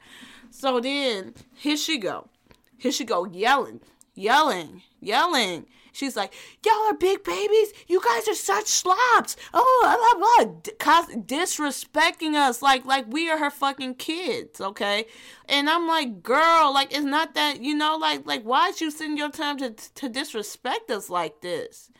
[0.49, 2.29] So then here she go,
[2.77, 3.81] here she go yelling,
[4.15, 5.65] yelling, yelling.
[5.93, 6.33] She's like,
[6.65, 7.71] y'all are big babies.
[7.87, 9.37] You guys are such slobs.
[9.53, 11.23] Oh, blah, blah, blah.
[11.23, 15.05] disrespecting us like like we are her fucking kids, okay?
[15.47, 18.89] And I'm like, girl, like it's not that you know, like like why is you
[18.89, 21.91] spending your time to to disrespect us like this?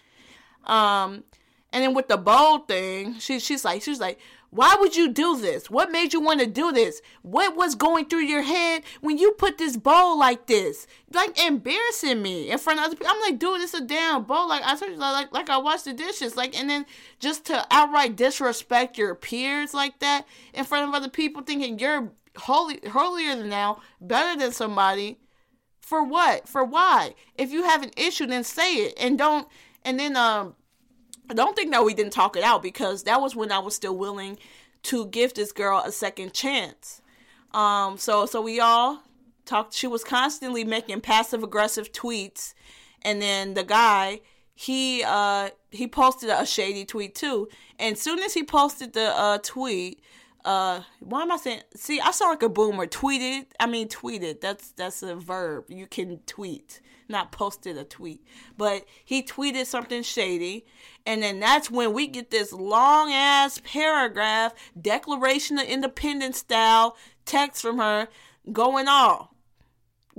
[0.66, 1.24] Um,
[1.72, 4.20] and then with the bowl thing, she she's like she's like,
[4.54, 5.68] why would you do this?
[5.72, 7.02] What made you want to do this?
[7.24, 10.86] What was going through your head when you put this bowl like this?
[11.12, 13.12] Like embarrassing me in front of other people.
[13.12, 14.48] I'm like, dude, this is a damn bowl.
[14.48, 16.36] Like I told you, like like I wash the dishes.
[16.36, 16.86] Like and then
[17.20, 22.12] just to outright disrespect your peers like that in front of other people, thinking you're
[22.38, 25.18] holy holier than now, better than somebody.
[25.82, 26.48] For what?
[26.48, 27.16] For why?
[27.40, 29.48] If you have an issue, then say it and don't.
[29.84, 30.54] And then um
[31.34, 33.96] don't think that we didn't talk it out because that was when I was still
[33.96, 34.38] willing
[34.84, 37.02] to give this girl a second chance.
[37.54, 39.04] Um, so so we all
[39.46, 39.74] talked.
[39.74, 42.54] She was constantly making passive aggressive tweets,
[43.02, 44.22] and then the guy
[44.56, 47.48] he uh he posted a shady tweet too.
[47.80, 50.02] And soon as he posted the uh tweet,
[50.46, 52.88] uh why am I saying see I sound like a boomer.
[52.88, 54.42] Tweeted I mean tweeted.
[54.42, 55.66] That's that's a verb.
[55.70, 58.24] You can tweet not posted a tweet,
[58.58, 60.66] but he tweeted something shady.
[61.06, 67.62] And then that's when we get this long ass paragraph, Declaration of Independence style text
[67.62, 68.08] from her
[68.52, 69.28] going on.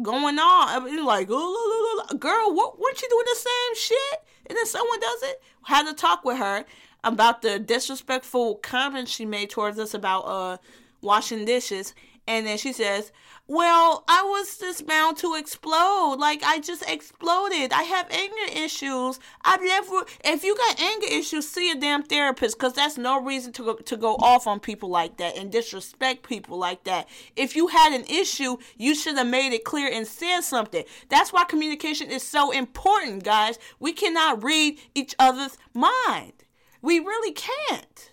[0.03, 0.69] Going on.
[0.69, 4.25] I mean, like, girl, what, weren't you doing the same shit?
[4.47, 5.43] And then someone does it.
[5.65, 6.65] Had to talk with her
[7.05, 10.57] about the disrespectful comments she made towards us about uh
[11.01, 11.95] washing dishes
[12.27, 13.13] And then she says,
[13.47, 16.17] well, I was just bound to explode.
[16.19, 17.73] Like I just exploded.
[17.73, 19.21] I have anger issues.
[19.45, 20.05] I've never.
[20.25, 23.75] If you got anger issues, see a damn therapist, because that's no reason to go,
[23.75, 27.07] to go off on people like that and disrespect people like that.
[27.37, 30.85] If you had an issue, you should have made it clear and said something.
[31.11, 33.59] That's why communication is so important, guys.
[33.79, 36.33] We cannot read each other's mind.
[36.81, 38.11] We really can't.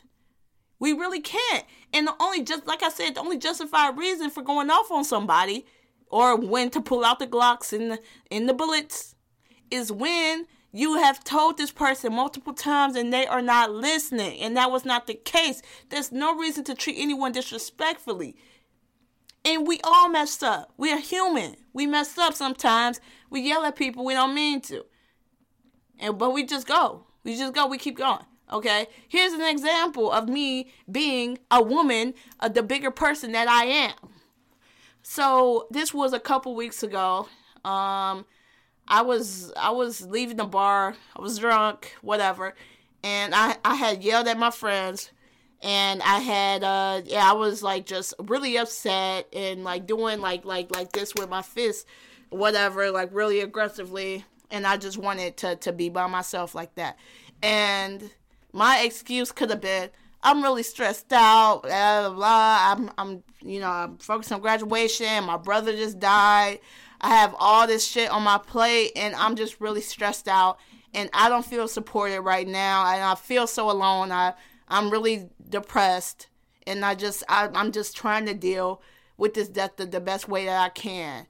[0.77, 1.63] We really can't.
[1.93, 5.03] And the only just like I said, the only justified reason for going off on
[5.03, 5.65] somebody
[6.07, 7.99] or when to pull out the Glocks and the
[8.29, 9.15] in the bullets
[9.69, 14.39] is when you have told this person multiple times and they are not listening.
[14.39, 15.61] And that was not the case.
[15.89, 18.35] There's no reason to treat anyone disrespectfully.
[19.43, 20.71] And we all messed up.
[20.77, 21.57] We are human.
[21.73, 23.01] We mess up sometimes.
[23.29, 24.85] We yell at people we don't mean to.
[25.99, 27.07] And but we just go.
[27.23, 27.67] We just go.
[27.67, 28.25] We keep going.
[28.51, 33.63] Okay, here's an example of me being a woman, uh, the bigger person that I
[33.65, 33.93] am.
[35.03, 37.29] So this was a couple weeks ago.
[37.63, 38.25] Um,
[38.87, 40.95] I was I was leaving the bar.
[41.15, 42.53] I was drunk, whatever,
[43.03, 45.11] and I I had yelled at my friends,
[45.61, 50.43] and I had uh yeah I was like just really upset and like doing like
[50.43, 51.87] like like this with my fist,
[52.29, 56.97] whatever, like really aggressively, and I just wanted to to be by myself like that,
[57.41, 58.11] and
[58.53, 59.89] my excuse could have been,
[60.23, 62.57] I'm really stressed out, blah, blah, blah.
[62.71, 65.23] I'm, I'm, you know, I'm focused on graduation.
[65.23, 66.59] My brother just died.
[66.99, 70.59] I have all this shit on my plate, and I'm just really stressed out.
[70.93, 74.11] And I don't feel supported right now, and I feel so alone.
[74.11, 74.33] I,
[74.67, 76.27] I'm really depressed,
[76.67, 78.81] and I just, I, I'm just trying to deal
[79.17, 81.25] with this death the, the best way that I can.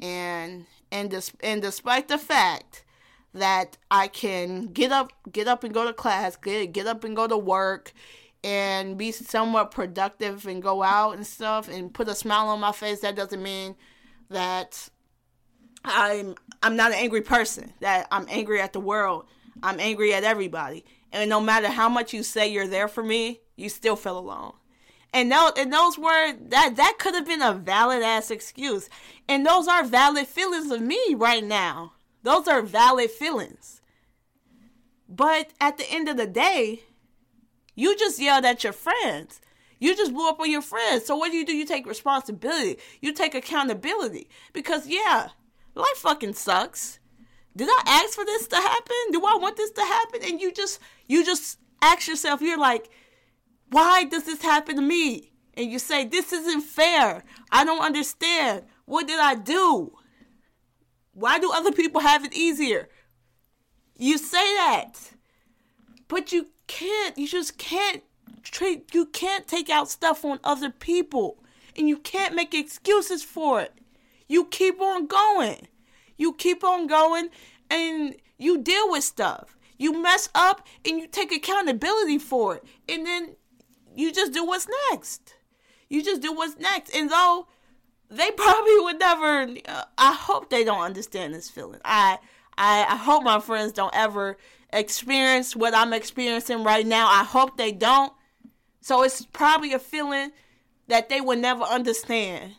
[0.00, 2.84] And, and, dis- and despite the fact
[3.32, 7.14] that I can get up, get up and go to class, get get up and
[7.14, 7.92] go to work,
[8.42, 12.72] and be somewhat productive and go out and stuff and put a smile on my
[12.72, 13.00] face.
[13.00, 13.76] That doesn't mean
[14.30, 14.88] that
[15.84, 17.72] I'm I'm not an angry person.
[17.80, 19.26] That I'm angry at the world.
[19.62, 20.84] I'm angry at everybody.
[21.12, 24.52] And no matter how much you say you're there for me, you still feel alone.
[25.12, 28.88] And those, and those were that that could have been a valid ass excuse.
[29.28, 31.94] And those are valid feelings of me right now.
[32.22, 33.80] Those are valid feelings.
[35.08, 36.82] But at the end of the day,
[37.74, 39.40] you just yelled at your friends.
[39.78, 41.06] You just blew up on your friends.
[41.06, 41.56] So what do you do?
[41.56, 42.78] You take responsibility.
[43.00, 44.28] You take accountability.
[44.52, 45.28] Because yeah,
[45.74, 46.98] life fucking sucks.
[47.56, 48.96] Did I ask for this to happen?
[49.10, 50.20] Do I want this to happen?
[50.22, 50.78] And you just
[51.08, 52.90] you just ask yourself, you're like,
[53.70, 55.32] why does this happen to me?
[55.54, 57.24] And you say, this isn't fair.
[57.50, 58.64] I don't understand.
[58.84, 59.92] What did I do?
[61.20, 62.88] Why do other people have it easier?
[63.98, 64.94] You say that.
[66.08, 68.02] But you can't, you just can't
[68.42, 71.36] treat, you can't take out stuff on other people.
[71.76, 73.74] And you can't make excuses for it.
[74.28, 75.68] You keep on going.
[76.16, 77.28] You keep on going
[77.70, 79.58] and you deal with stuff.
[79.76, 82.64] You mess up and you take accountability for it.
[82.88, 83.36] And then
[83.94, 85.34] you just do what's next.
[85.90, 86.94] You just do what's next.
[86.94, 87.48] And though
[88.10, 89.48] they probably would never.
[89.66, 91.80] Uh, I hope they don't understand this feeling.
[91.84, 92.18] I,
[92.58, 94.36] I, I hope my friends don't ever
[94.72, 97.08] experience what I'm experiencing right now.
[97.08, 98.12] I hope they don't.
[98.80, 100.32] So it's probably a feeling
[100.88, 102.54] that they would never understand.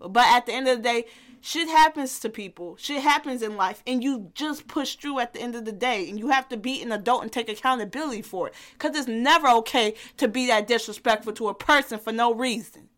[0.00, 1.04] But at the end of the day,
[1.40, 2.76] shit happens to people.
[2.76, 6.08] Shit happens in life, and you just push through at the end of the day.
[6.08, 8.54] And you have to be an adult and take accountability for it.
[8.72, 12.88] Because it's never okay to be that disrespectful to a person for no reason.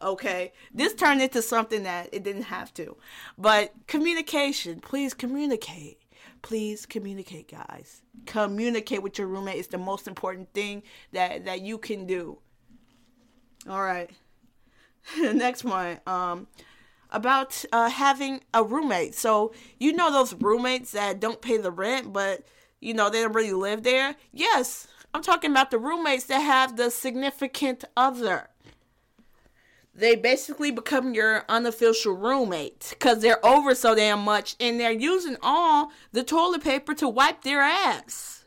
[0.00, 2.96] Okay, this turned into something that it didn't have to.
[3.36, 5.98] But communication, please communicate.
[6.42, 8.02] Please communicate, guys.
[8.26, 12.38] Communicate with your roommate is the most important thing that that you can do.
[13.68, 14.10] All right.
[15.18, 16.00] Next one.
[16.06, 16.46] Um
[17.10, 19.14] about uh, having a roommate.
[19.14, 22.44] So, you know those roommates that don't pay the rent, but
[22.80, 24.16] you know they don't really live there?
[24.32, 28.50] Yes, I'm talking about the roommates that have the significant other
[29.98, 35.36] they basically become your unofficial roommate because they're over so damn much and they're using
[35.42, 38.44] all the toilet paper to wipe their ass.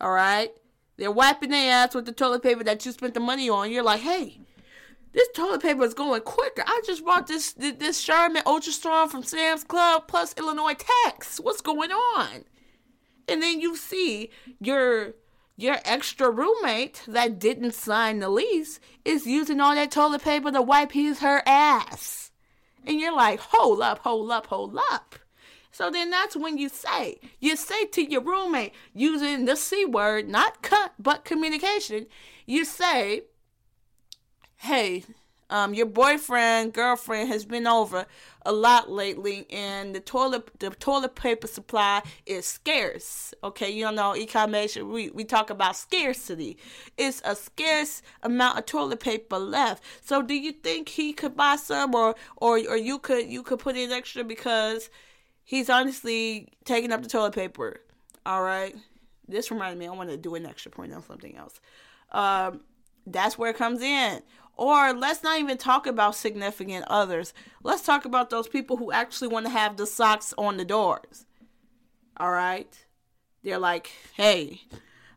[0.00, 0.50] All right?
[0.96, 3.70] They're wiping their ass with the toilet paper that you spent the money on.
[3.70, 4.40] You're like, hey,
[5.12, 6.64] this toilet paper is going quicker.
[6.66, 11.38] I just bought this this Charmin Ultra Strong from Sam's Club plus Illinois tax.
[11.38, 12.44] What's going on?
[13.28, 15.14] And then you see your
[15.56, 20.62] your extra roommate that didn't sign the lease is using all that toilet paper to
[20.62, 22.30] wipe his her ass.
[22.86, 25.14] And you're like, hold up, hold up, hold up.
[25.70, 30.28] So then that's when you say, you say to your roommate using the C word,
[30.28, 32.06] not cut, but communication,
[32.46, 33.22] you say,
[34.58, 35.04] hey,
[35.54, 38.06] um, your boyfriend, girlfriend has been over
[38.44, 43.32] a lot lately, and the toilet the toilet paper supply is scarce.
[43.44, 44.90] Okay, you know, ecomation.
[44.90, 46.58] We we talk about scarcity.
[46.98, 49.84] It's a scarce amount of toilet paper left.
[50.02, 53.60] So, do you think he could buy some, or or or you could you could
[53.60, 54.90] put in extra because
[55.44, 57.80] he's honestly taking up the toilet paper.
[58.26, 58.74] All right.
[59.28, 59.86] This reminded me.
[59.86, 61.60] I want to do an extra point on something else.
[62.10, 62.62] Um,
[63.06, 64.20] that's where it comes in.
[64.56, 67.34] Or let's not even talk about significant others.
[67.62, 71.26] Let's talk about those people who actually want to have the socks on the doors.
[72.16, 72.72] All right?
[73.42, 74.62] They're like, hey,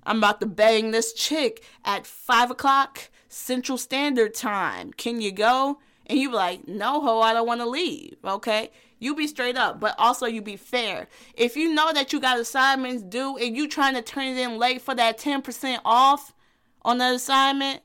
[0.03, 4.91] I'm about to bang this chick at 5 o'clock Central Standard Time.
[4.93, 5.79] Can you go?
[6.07, 8.17] And you be like, no, ho, I don't want to leave.
[8.25, 8.71] Okay?
[8.99, 11.07] You be straight up, but also you be fair.
[11.35, 14.57] If you know that you got assignments due and you trying to turn it in
[14.57, 16.33] late for that 10% off
[16.81, 17.81] on the assignment,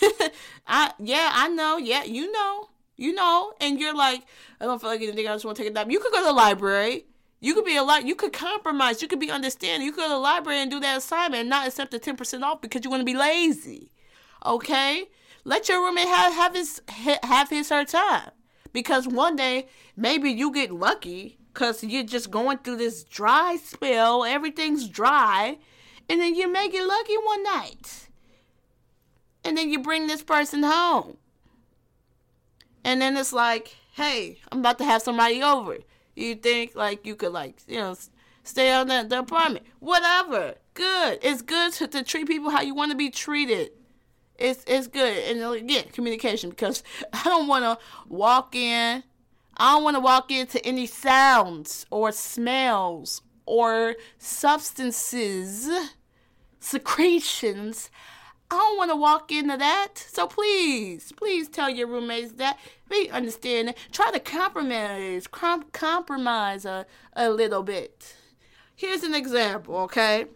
[0.66, 1.76] I yeah, I know.
[1.76, 2.68] Yeah, you know.
[2.96, 3.52] You know.
[3.60, 4.22] And you're like,
[4.60, 5.26] I don't feel like anything.
[5.26, 5.90] I just want to take a nap.
[5.90, 7.06] You could go to the library.
[7.40, 8.06] You could be a lot.
[8.06, 9.00] You could compromise.
[9.00, 9.86] You could be understanding.
[9.86, 12.16] You could go to the library and do that assignment and not accept the ten
[12.16, 13.90] percent off because you want to be lazy.
[14.44, 15.04] Okay,
[15.44, 16.82] let your roommate have have his
[17.22, 18.30] have his her time
[18.72, 24.24] because one day maybe you get lucky because you're just going through this dry spell.
[24.24, 25.58] Everything's dry,
[26.08, 28.09] and then you may get lucky one night
[29.44, 31.16] and then you bring this person home.
[32.84, 35.78] And then it's like, hey, I'm about to have somebody over.
[36.14, 37.96] You think like you could like, you know,
[38.42, 39.66] stay on the, the apartment.
[39.78, 40.54] Whatever.
[40.74, 41.18] Good.
[41.22, 43.72] It's good to, to treat people how you want to be treated.
[44.38, 45.18] It's it's good.
[45.30, 46.82] And uh, again, communication because
[47.12, 47.78] I don't want to
[48.08, 49.02] walk in.
[49.56, 55.68] I don't want to walk into any sounds or smells or substances,
[56.60, 57.90] secretions
[58.50, 59.96] I don't want to walk into that.
[59.96, 62.58] So please, please tell your roommates that.
[62.88, 63.74] Be understanding.
[63.92, 68.16] Try to compromise, com- compromise a, a little bit.
[68.74, 70.26] Here's an example, okay?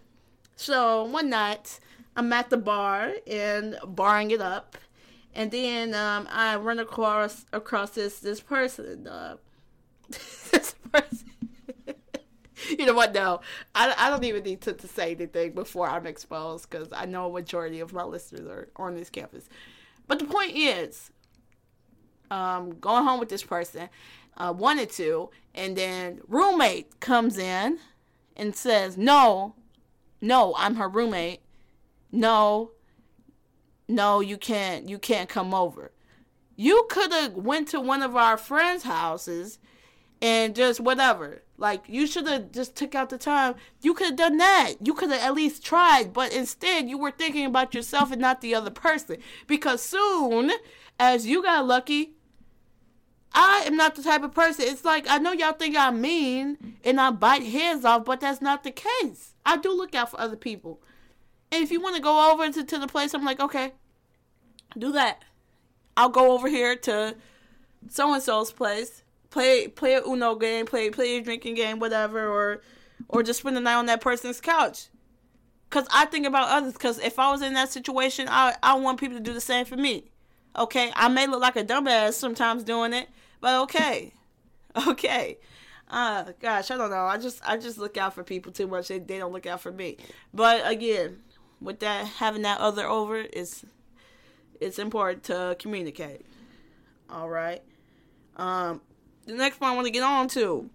[0.54, 1.80] So one night,
[2.16, 4.76] I'm at the bar and barring it up,
[5.34, 9.08] and then um, I run across across this this person.
[9.08, 9.36] Uh,
[10.08, 11.30] this person
[12.78, 13.12] you know what?
[13.12, 13.40] No,
[13.74, 17.30] I, I don't even need to, to say anything before I'm exposed because I know
[17.30, 19.48] a majority of my listeners are on this campus.
[20.06, 21.10] But the point is,
[22.30, 23.88] um, going home with this person,
[24.36, 27.78] uh, wanted to, and then roommate comes in
[28.36, 29.54] and says, "No,
[30.20, 31.40] no, I'm her roommate.
[32.10, 32.72] No,
[33.88, 35.92] no, you can't, you can't come over.
[36.56, 39.58] You could have went to one of our friends' houses."
[40.20, 41.42] And just whatever.
[41.56, 43.54] Like you should have just took out the time.
[43.80, 44.74] You could have done that.
[44.82, 48.40] You could have at least tried, but instead you were thinking about yourself and not
[48.40, 49.18] the other person.
[49.46, 50.50] Because soon
[50.98, 52.14] as you got lucky,
[53.32, 54.64] I am not the type of person.
[54.68, 58.42] It's like I know y'all think I'm mean and I bite heads off, but that's
[58.42, 59.34] not the case.
[59.46, 60.80] I do look out for other people.
[61.52, 63.74] And if you want to go over to, to the place, I'm like, okay,
[64.76, 65.22] do that.
[65.96, 67.14] I'll go over here to
[67.88, 69.03] so and so's place
[69.34, 72.62] play play a Uno game, play play a drinking game, whatever, or
[73.08, 74.88] or just spend the night on that person's couch.
[75.70, 76.76] Cause I think about others.
[76.78, 79.66] Cause if I was in that situation, I I want people to do the same
[79.66, 80.04] for me.
[80.56, 83.08] Okay, I may look like a dumbass sometimes doing it,
[83.40, 84.12] but okay,
[84.88, 85.38] okay.
[85.88, 87.04] Uh, gosh, I don't know.
[87.04, 88.86] I just I just look out for people too much.
[88.86, 89.96] They they don't look out for me.
[90.32, 91.22] But again,
[91.60, 93.64] with that having that other over is
[94.60, 96.24] it's important to communicate.
[97.10, 97.62] All right.
[98.36, 98.80] Um,
[99.26, 100.68] the next one I want to get on to.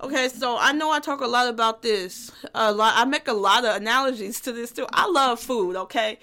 [0.00, 2.32] Okay, so I know I talk a lot about this.
[2.54, 2.94] A lot.
[2.96, 4.86] I make a lot of analogies to this too.
[4.92, 5.76] I love food.
[5.76, 6.18] Okay,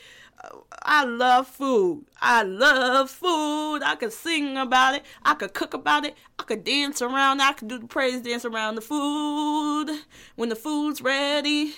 [0.84, 2.06] I love food.
[2.20, 3.82] I love food.
[3.84, 5.06] I could sing about it.
[5.24, 6.16] I could cook about it.
[6.38, 7.42] I could dance around.
[7.42, 9.90] I could do the praise dance around the food
[10.36, 11.74] when the food's ready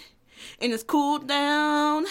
[0.60, 2.06] and it's cooled down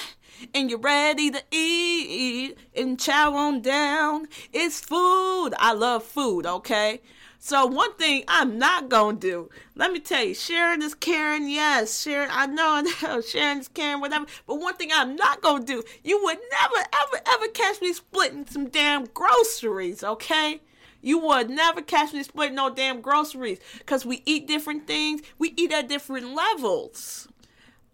[0.55, 4.28] and you're ready to eat and chow on down.
[4.53, 5.51] It's food.
[5.59, 6.47] I love food.
[6.47, 7.01] Okay.
[7.45, 12.01] So one thing I'm not gonna do, let me tell you, Sharon is caring, yes,
[12.01, 14.26] Sharon, I know, I know, Sharon is caring, whatever.
[14.47, 18.47] But one thing I'm not gonna do, you would never, ever, ever catch me splitting
[18.47, 20.61] some damn groceries, okay?
[21.01, 25.53] You would never catch me splitting no damn groceries, cause we eat different things, we
[25.57, 27.26] eat at different levels,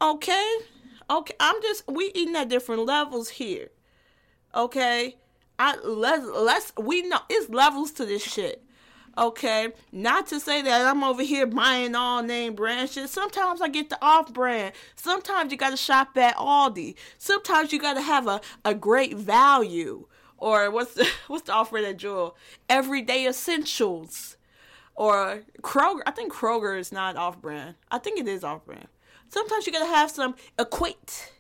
[0.03, 0.57] okay?
[1.09, 3.70] Okay, I'm just we eating at different levels here,
[4.55, 5.16] okay?
[5.59, 8.62] I let's let's we know it's levels to this shit.
[9.18, 13.08] Okay, not to say that I'm over here buying all name brand shit.
[13.08, 14.74] Sometimes I get the off brand.
[14.94, 16.94] Sometimes you gotta shop at Aldi.
[17.18, 20.06] Sometimes you gotta have a, a great value
[20.36, 22.36] or what's the, what's the offer at Jewel?
[22.68, 24.36] Everyday essentials,
[24.94, 26.02] or Kroger.
[26.06, 27.74] I think Kroger is not off brand.
[27.90, 28.86] I think it is off brand.
[29.30, 31.32] Sometimes you gotta have some equate,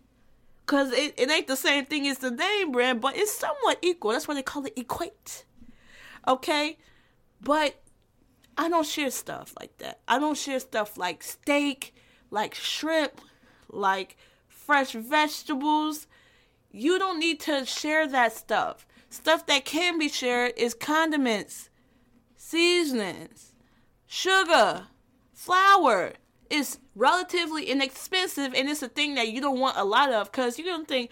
[0.66, 4.10] cause it, it ain't the same thing as the name brand, but it's somewhat equal.
[4.10, 5.44] That's why they call it equate.
[6.26, 6.76] Okay,
[7.40, 7.80] but
[8.56, 10.00] I don't share stuff like that.
[10.08, 11.94] I don't share stuff like steak,
[12.30, 13.20] like shrimp,
[13.70, 14.16] like
[14.48, 16.06] fresh vegetables.
[16.70, 18.86] You don't need to share that stuff.
[19.10, 21.70] Stuff that can be shared is condiments,
[22.36, 23.54] seasonings,
[24.06, 24.88] sugar,
[25.32, 26.14] flour.
[26.50, 30.58] It's relatively inexpensive and it's a thing that you don't want a lot of because
[30.58, 31.10] you're going to think,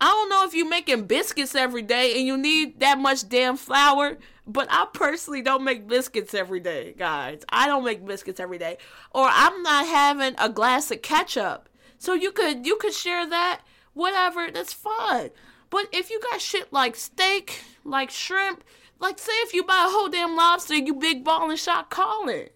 [0.00, 3.56] I don't know if you're making biscuits every day and you need that much damn
[3.58, 7.42] flour, but I personally don't make biscuits every day, guys.
[7.50, 8.78] I don't make biscuits every day.
[9.12, 11.68] Or I'm not having a glass of ketchup.
[11.98, 13.60] So you could you could share that,
[13.92, 15.30] whatever, that's fine.
[15.68, 18.64] But if you got shit like steak, like shrimp,
[18.98, 22.48] like say if you buy a whole damn lobster, you big ball and shot calling.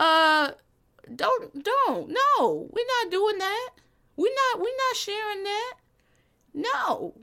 [0.00, 0.50] Uh
[1.14, 3.70] don't don't no, we're not doing that.
[4.16, 5.74] We're not we're not sharing that.
[6.54, 7.14] No.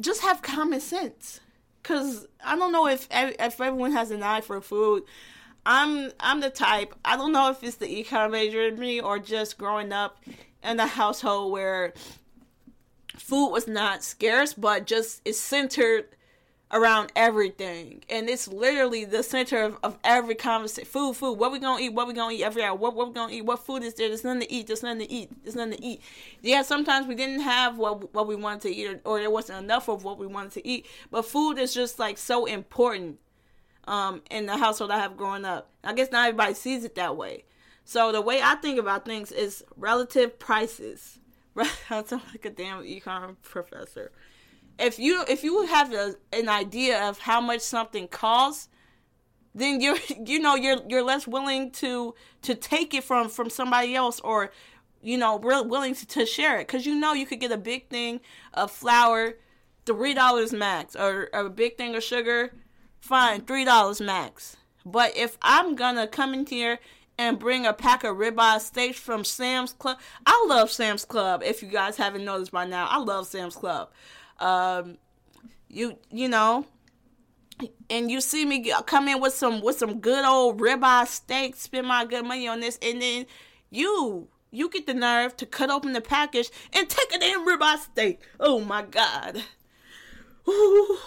[0.00, 1.40] Just have common sense.
[1.82, 5.04] Cause I don't know if if everyone has an eye for food.
[5.64, 6.94] I'm I'm the type.
[7.04, 10.22] I don't know if it's the econ major in me or just growing up
[10.62, 11.92] in a household where
[13.16, 16.06] food was not scarce, but just is centered
[16.72, 18.02] around everything.
[18.08, 20.88] And it's literally the center of, of every conversation.
[20.88, 21.34] Food, food.
[21.34, 21.92] What we gonna eat?
[21.92, 22.74] What we gonna eat every hour?
[22.74, 23.44] What, what we gonna eat?
[23.44, 24.08] What food is there?
[24.08, 24.66] There's nothing to eat.
[24.66, 25.30] There's nothing to eat.
[25.44, 26.00] There's nothing to eat.
[26.40, 29.62] Yeah, sometimes we didn't have what what we wanted to eat, or, or there wasn't
[29.62, 30.86] enough of what we wanted to eat.
[31.10, 33.18] But food is just like so important
[33.86, 35.70] um, in the household I have growing up.
[35.84, 37.44] I guess not everybody sees it that way.
[37.84, 41.18] So the way I think about things is relative prices.
[41.54, 44.10] Right I sound like a damn econ professor
[44.82, 48.68] if you if you have a, an idea of how much something costs
[49.54, 53.94] then you're you know you're you're less willing to to take it from from somebody
[53.94, 54.50] else or
[55.02, 56.66] you know willing to, to share it.
[56.66, 58.20] Because you know you could get a big thing
[58.54, 59.34] of flour
[59.84, 62.52] three dollars max or, or a big thing of sugar
[63.00, 64.56] fine three dollars max.
[64.84, 66.78] But if i'm gonna come in here
[67.28, 71.62] and bring a pack of ribeye steaks from sam's club i love sam's club if
[71.62, 73.88] you guys haven't noticed by now i love sam's club
[74.42, 74.98] um,
[75.68, 76.66] you you know,
[77.88, 81.86] and you see me come in with some with some good old ribeye steak, spend
[81.86, 83.26] my good money on this, and then
[83.70, 87.78] you you get the nerve to cut open the package and take a damn ribeye
[87.78, 88.20] steak.
[88.40, 89.44] Oh my god.
[90.48, 90.98] Ooh.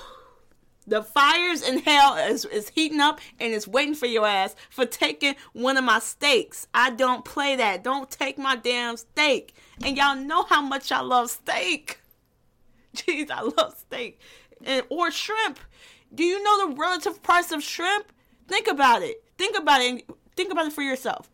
[0.88, 4.86] The fires in hell is, is heating up and it's waiting for your ass for
[4.86, 6.68] taking one of my steaks.
[6.74, 7.84] I don't play that.
[7.84, 9.56] Don't take my damn steak.
[9.84, 12.02] And y'all know how much I love steak.
[12.96, 14.20] Jeez, I love steak.
[14.64, 15.60] And, or shrimp.
[16.14, 18.12] Do you know the relative price of shrimp?
[18.48, 19.24] Think about it.
[19.38, 20.08] Think about it.
[20.36, 21.30] Think about it for yourself.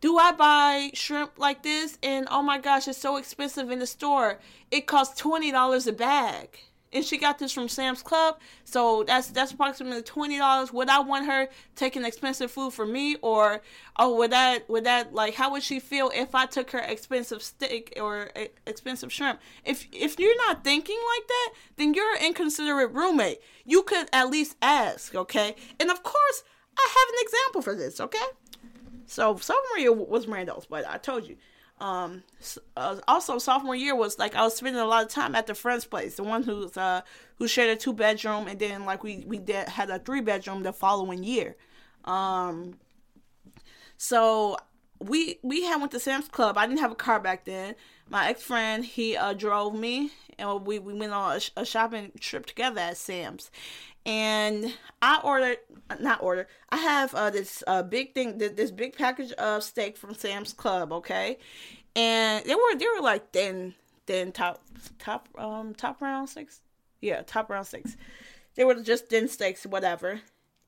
[0.00, 1.98] Do I buy shrimp like this?
[2.02, 4.38] And oh my gosh, it's so expensive in the store.
[4.70, 6.60] It costs $20 a bag
[6.92, 8.38] and she got this from Sam's Club.
[8.64, 10.72] So that's that's approximately twenty dollars.
[10.72, 13.62] Would I want her taking expensive food for me, or
[13.96, 17.42] oh, would that would that like how would she feel if I took her expensive
[17.42, 19.40] steak or eh, expensive shrimp?
[19.64, 23.38] If if you're not thinking like that, then you're an inconsiderate roommate.
[23.64, 25.54] You could at least ask, okay?
[25.78, 26.44] And of course,
[26.76, 28.18] I have an example for this, okay?
[29.06, 29.38] So
[29.76, 31.36] year was Randall's, but I told you
[31.80, 32.22] um
[32.76, 35.54] uh, also sophomore year was like I was spending a lot of time at the
[35.54, 37.00] friend's place, the one who's uh
[37.38, 40.62] who shared a two bedroom, and then like we we did had a three bedroom
[40.62, 41.56] the following year.
[42.04, 42.78] Um,
[43.96, 44.56] so
[45.00, 46.58] we we had went to Sam's Club.
[46.58, 47.74] I didn't have a car back then.
[48.08, 52.12] My ex friend he uh drove me, and we we went on a, a shopping
[52.20, 53.50] trip together at Sam's.
[54.06, 55.58] And I ordered,
[56.00, 56.46] not ordered.
[56.70, 60.92] I have uh, this uh, big thing, this big package of steak from Sam's Club.
[60.92, 61.38] Okay,
[61.94, 63.74] and they were they were like thin,
[64.06, 64.62] thin top
[64.98, 66.60] top um top round steaks.
[67.00, 67.96] Yeah, top round steaks.
[68.54, 70.20] They were just thin steaks, whatever.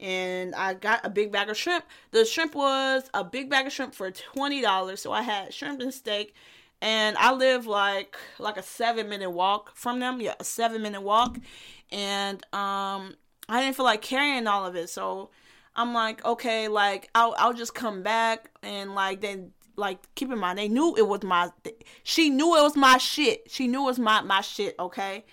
[0.02, 1.84] And I got a big bag of shrimp.
[2.10, 5.00] The shrimp was a big bag of shrimp for twenty dollars.
[5.00, 6.34] So I had shrimp and steak,
[6.80, 10.20] and I live like like a seven minute walk from them.
[10.20, 11.38] Yeah, a seven minute walk,
[11.90, 13.14] and um,
[13.48, 14.90] I didn't feel like carrying all of it.
[14.90, 15.30] So
[15.74, 20.38] I'm like, okay, like I'll I'll just come back and like then like keep in
[20.38, 21.50] mind they knew it was my
[22.02, 23.50] she knew it was my shit.
[23.50, 25.24] She knew it was my my shit, okay?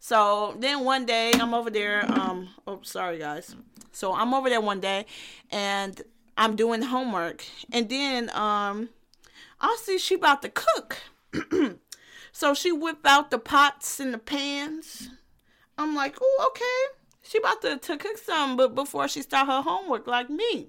[0.00, 3.56] So then one day I'm over there um oh sorry guys.
[3.98, 5.06] So I'm over there one day
[5.50, 6.00] and
[6.36, 8.90] I'm doing homework and then um
[9.60, 11.02] I see she about to cook.
[12.38, 15.10] So she whip out the pots and the pans.
[15.76, 16.98] I'm like, oh, okay.
[17.20, 20.68] She about to, to cook some, but before she start her homework, like me.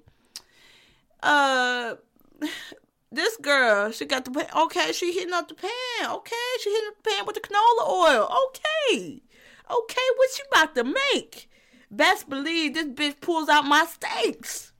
[1.22, 1.96] Uh,
[3.12, 4.48] this girl, she got the pan.
[4.58, 6.10] Okay, she hitting up the pan.
[6.10, 8.32] Okay, she hitting the pan with the canola oil.
[8.48, 9.22] Okay,
[9.70, 11.49] okay, what she about to make?
[11.92, 14.72] Best believe this bitch pulls out my steaks.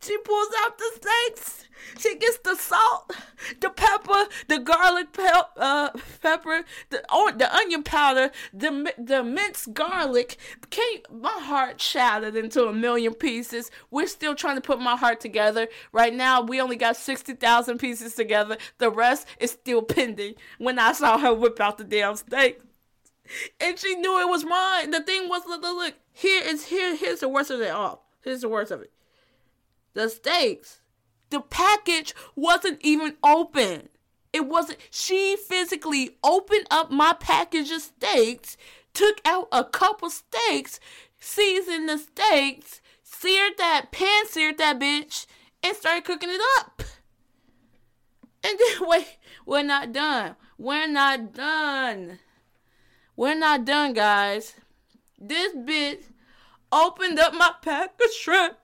[0.00, 1.64] She pulls out the steaks.
[1.98, 3.12] She gets the salt,
[3.60, 5.24] the pepper, the garlic pe-
[5.56, 5.90] uh,
[6.20, 10.36] pepper, the or the onion powder, the the minced garlic.
[10.70, 13.70] Can my heart shattered into a million pieces.
[13.90, 15.68] We're still trying to put my heart together.
[15.92, 18.56] Right now, we only got sixty thousand pieces together.
[18.78, 20.34] The rest is still pending.
[20.58, 22.60] When I saw her whip out the damn steak,
[23.60, 24.90] and she knew it was mine.
[24.90, 25.94] The thing was, look, look, look.
[26.12, 26.96] Here is here.
[26.96, 28.06] Here's the worst of it all.
[28.22, 28.90] Here's the worst of it
[29.94, 30.80] the steaks.
[31.30, 33.88] The package wasn't even open.
[34.32, 34.78] It wasn't.
[34.90, 38.56] She physically opened up my package of steaks,
[38.92, 40.80] took out a couple steaks,
[41.18, 45.26] seasoned the steaks, seared that, pan seared that bitch,
[45.62, 46.82] and started cooking it up.
[48.42, 49.16] And then, wait,
[49.46, 50.36] we're not done.
[50.58, 52.18] We're not done.
[53.16, 54.54] We're not done, guys.
[55.18, 56.04] This bitch
[56.72, 58.56] opened up my pack of shrimp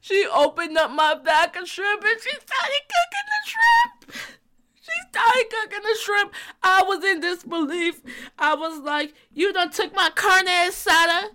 [0.00, 4.28] she opened up my pack of shrimp and she started cooking the shrimp.
[4.74, 6.32] She started cooking the shrimp.
[6.62, 8.02] I was in disbelief.
[8.38, 11.30] I was like, you done took my carne asada.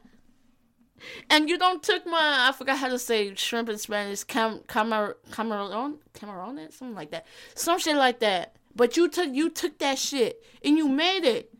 [1.29, 5.17] And you don't took my I forgot how to say shrimp in Spanish, cam camar
[5.31, 7.25] camarón camarón something like that.
[7.55, 8.55] Some shit like that.
[8.75, 11.53] But you took you took that shit and you made it.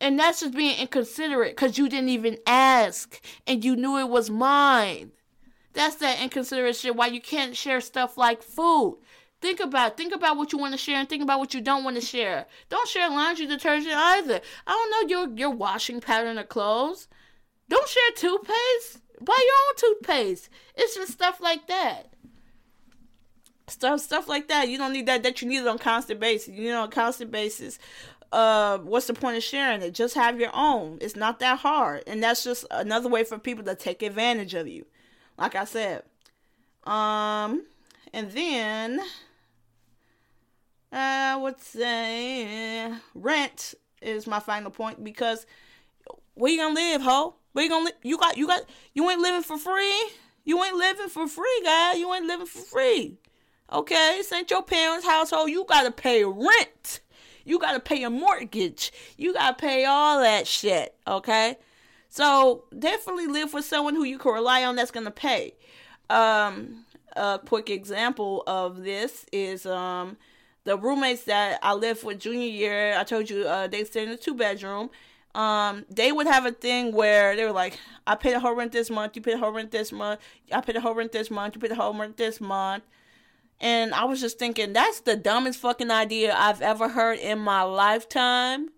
[0.00, 4.30] And that's just being inconsiderate because you didn't even ask and you knew it was
[4.30, 5.12] mine.
[5.74, 8.98] That's that inconsiderate shit why you can't share stuff like food.
[9.40, 11.84] Think about think about what you want to share and think about what you don't
[11.84, 12.46] want to share.
[12.68, 14.40] Don't share laundry detergent either.
[14.66, 17.08] I don't know your your washing pattern of clothes.
[17.68, 19.00] Don't share toothpaste.
[19.20, 20.48] Buy your own toothpaste.
[20.76, 22.12] It's just stuff like that.
[23.72, 24.68] Stuff stuff like that.
[24.68, 26.54] You don't need that that you need it on constant basis.
[26.54, 27.78] You know, on constant basis.
[28.30, 29.92] Uh, what's the point of sharing it?
[29.92, 30.98] Just have your own.
[31.00, 34.66] It's not that hard, and that's just another way for people to take advantage of
[34.66, 34.86] you
[35.38, 36.02] like I said.
[36.84, 37.64] Um,
[38.12, 39.00] and then
[40.90, 45.46] I would say rent is my final point because
[46.34, 47.34] where you gonna live, ho?
[47.52, 47.94] Where you gonna live?
[48.02, 48.62] You got you got
[48.94, 50.10] you ain't living for free.
[50.44, 51.94] You ain't living for free, guy.
[51.94, 53.18] You ain't living for free.
[53.72, 55.48] Okay, this ain't your parents' household.
[55.48, 57.00] You gotta pay rent.
[57.44, 58.92] You gotta pay a mortgage.
[59.16, 60.94] You gotta pay all that shit.
[61.06, 61.56] Okay.
[62.10, 65.54] So definitely live with someone who you can rely on that's to pay.
[66.10, 66.84] Um,
[67.16, 70.18] a quick example of this is um,
[70.64, 72.94] the roommates that I lived with junior year.
[72.98, 74.90] I told you uh, they stayed in a two bedroom.
[75.34, 78.72] Um, they would have a thing where they were like, I pay the whole rent
[78.72, 80.20] this month, you pay the whole rent this month,
[80.52, 82.84] I pay the whole rent this month, you pay the whole rent this month.
[83.62, 87.62] And I was just thinking, that's the dumbest fucking idea I've ever heard in my
[87.62, 88.70] lifetime.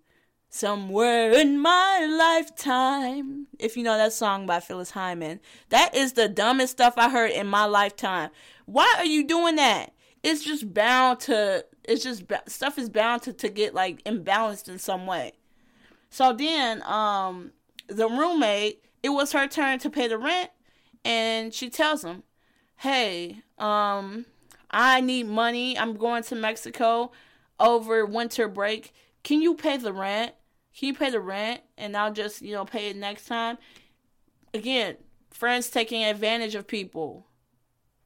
[0.50, 3.48] Somewhere in my lifetime.
[3.58, 7.32] If you know that song by Phyllis Hyman, that is the dumbest stuff I heard
[7.32, 8.30] in my lifetime.
[8.66, 9.94] Why are you doing that?
[10.22, 14.78] It's just bound to, it's just, stuff is bound to, to get like imbalanced in
[14.78, 15.32] some way.
[16.10, 17.52] So then, um,
[17.88, 20.50] the roommate, it was her turn to pay the rent,
[21.04, 22.22] and she tells him,
[22.76, 24.26] Hey, um,
[24.74, 25.78] I need money.
[25.78, 27.12] I'm going to Mexico
[27.60, 28.92] over winter break.
[29.22, 30.32] Can you pay the rent?
[30.76, 33.56] Can you pay the rent and I'll just, you know, pay it next time?
[34.52, 34.96] Again,
[35.30, 37.28] friends taking advantage of people.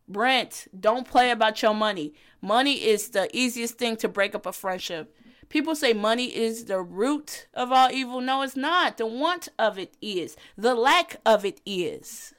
[0.07, 2.13] Brent, don't play about your money.
[2.43, 5.17] Money is the easiest thing to break up a friendship.
[5.49, 8.21] People say money is the root of all evil.
[8.21, 8.99] No, it's not.
[8.99, 10.37] The want of it is.
[10.59, 12.35] The lack of it is.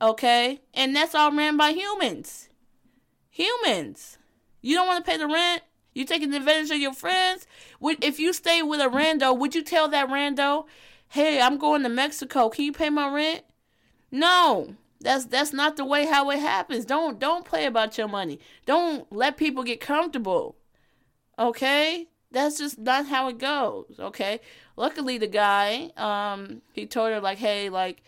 [0.00, 0.62] Okay?
[0.72, 2.48] And that's all ran by humans.
[3.32, 4.18] Humans.
[4.60, 5.62] You don't want to pay the rent?
[5.94, 7.46] You're taking advantage of your friends?
[7.80, 10.66] Would if you stay with a rando, would you tell that rando,
[11.08, 12.48] "Hey, I'm going to Mexico.
[12.50, 13.42] Can you pay my rent?"
[14.10, 14.76] No.
[15.00, 16.84] That's that's not the way how it happens.
[16.84, 18.38] Don't don't play about your money.
[18.66, 20.56] Don't let people get comfortable.
[21.38, 22.08] Okay?
[22.30, 24.40] That's just not how it goes, okay?
[24.76, 28.02] Luckily the guy, um, he told her like, "Hey, like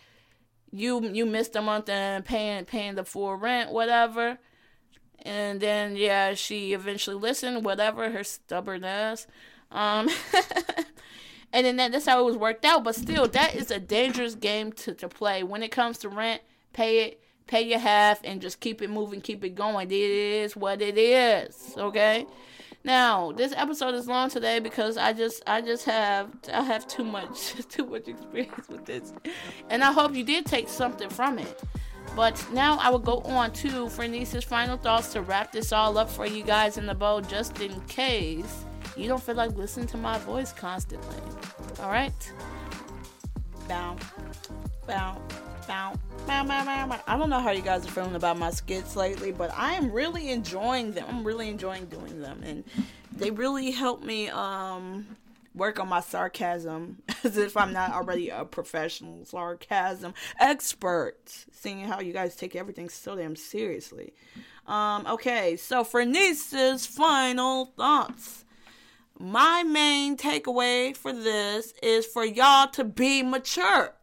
[0.71, 4.39] you you missed a month and paying paying the full rent, whatever."
[5.25, 9.25] And then yeah, she eventually listened, whatever her stubbornness.
[9.71, 10.09] Um,
[11.53, 12.83] and then that, that's how it was worked out.
[12.83, 16.41] But still, that is a dangerous game to, to play when it comes to rent.
[16.73, 19.89] Pay it, pay your half and just keep it moving, keep it going.
[19.89, 22.27] It is what it is, okay?
[22.83, 27.03] Now, this episode is long today because I just I just have I have too
[27.03, 29.11] much too much experience with this.
[29.71, 31.63] And I hope you did take something from it.
[32.15, 36.09] But now I will go on to Franese's final thoughts to wrap this all up
[36.09, 39.97] for you guys in the bow just in case you don't feel like listening to
[39.97, 41.17] my voice constantly.
[41.79, 42.31] Alright?
[43.67, 43.97] Bow.
[44.87, 45.21] Bow.
[45.67, 45.99] Bow.
[46.27, 47.01] Bow, bow, bow, bow.
[47.07, 49.91] I don't know how you guys are feeling about my skits lately, but I am
[49.91, 51.05] really enjoying them.
[51.09, 52.41] I'm really enjoying doing them.
[52.43, 52.63] And
[53.11, 55.05] they really help me um
[55.55, 62.01] work on my sarcasm as if I'm not already a professional sarcasm expert, seeing how
[62.01, 64.13] you guys take everything so damn seriously.
[64.67, 68.45] Um, okay, so Franese's final thoughts.
[69.17, 73.95] My main takeaway for this is for y'all to be mature.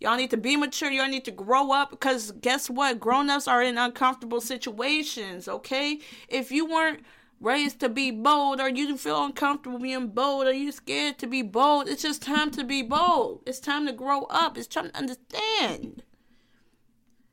[0.00, 0.90] Y'all need to be mature.
[0.90, 3.00] Y'all need to grow up because guess what?
[3.00, 6.00] Grown ups are in uncomfortable situations, okay?
[6.28, 7.00] If you weren't
[7.40, 11.42] raised to be bold or you feel uncomfortable being bold or you scared to be
[11.42, 13.42] bold, it's just time to be bold.
[13.46, 14.56] It's time to grow up.
[14.56, 16.02] It's time to understand.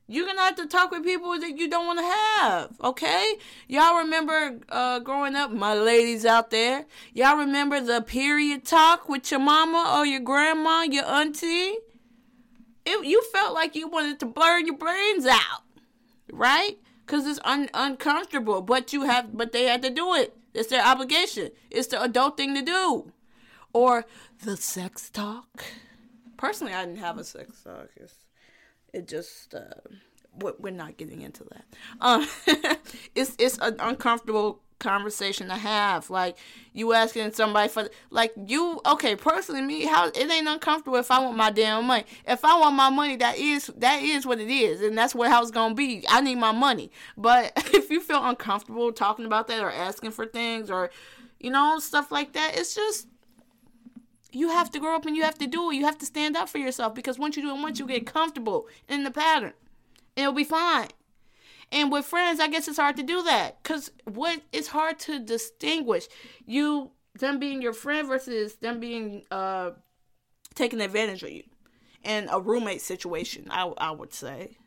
[0.08, 3.38] You're gonna have to talk with people that you don't want to have, okay?
[3.66, 6.84] Y'all remember uh, growing up, my ladies out there?
[7.14, 11.78] Y'all remember the period talk with your mama or your grandma, your auntie?
[12.84, 15.62] It, you felt like you wanted to burn your brains out,
[16.30, 16.78] right?
[17.12, 20.34] Cause it's un- uncomfortable, but you have, but they had to do it.
[20.54, 21.50] It's their obligation.
[21.70, 23.12] It's the adult thing to do.
[23.74, 24.06] Or
[24.42, 25.62] the sex talk.
[26.38, 27.90] Personally, I didn't have a sex talk.
[27.96, 28.14] It's,
[28.94, 29.74] it just uh,
[30.58, 31.66] we're not getting into that.
[32.00, 32.26] Um,
[33.14, 36.10] it's it's an uncomfortable conversation to have.
[36.10, 36.36] Like
[36.72, 41.20] you asking somebody for like you okay, personally me, how it ain't uncomfortable if I
[41.20, 42.04] want my damn money.
[42.26, 45.30] If I want my money, that is that is what it is, and that's what
[45.30, 46.04] how it's gonna be.
[46.08, 46.90] I need my money.
[47.16, 50.90] But if you feel uncomfortable talking about that or asking for things or
[51.42, 53.08] you know, stuff like that, it's just
[54.30, 55.74] you have to grow up and you have to do it.
[55.74, 58.06] You have to stand up for yourself because once you do it once you get
[58.06, 59.52] comfortable in the pattern,
[60.16, 60.88] it'll be fine.
[61.72, 63.62] And with friends, I guess it's hard to do that.
[63.62, 66.06] Because what it's hard to distinguish
[66.46, 69.70] you them being your friend versus them being uh
[70.54, 71.44] taking advantage of you
[72.04, 73.48] in a roommate situation.
[73.50, 74.58] I I would say.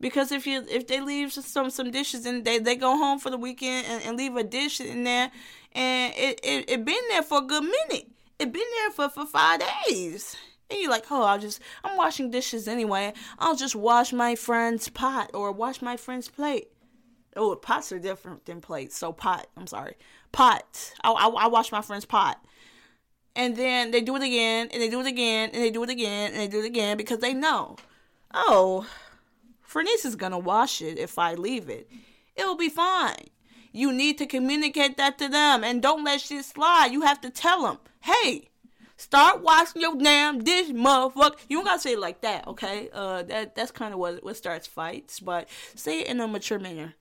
[0.00, 3.30] Because if you if they leave some some dishes and they, they go home for
[3.30, 5.30] the weekend and, and leave a dish in there
[5.72, 8.08] and it, it it been there for a good minute.
[8.38, 10.36] It been there for for five days
[10.70, 13.12] and you're like, oh, I'll just, I'm washing dishes anyway.
[13.38, 16.68] I'll just wash my friend's pot or wash my friend's plate.
[17.36, 18.96] Oh, pots are different than plates.
[18.96, 19.96] So pot, I'm sorry,
[20.32, 20.92] pot.
[21.04, 22.42] I, I, I wash my friend's pot.
[23.34, 25.90] And then they do it again, and they do it again, and they do it
[25.90, 27.76] again, and they do it again because they know,
[28.32, 28.86] oh,
[29.68, 31.90] Franese is gonna wash it if I leave it.
[32.34, 33.28] It'll be fine.
[33.72, 36.92] You need to communicate that to them and don't let shit slide.
[36.92, 38.48] You have to tell them, hey,
[38.96, 41.36] Start washing your damn dish, motherfucker.
[41.48, 42.88] You don't gotta say it like that, okay?
[42.92, 46.58] Uh, that that's kind of what what starts fights, but say it in a mature
[46.58, 46.94] manner.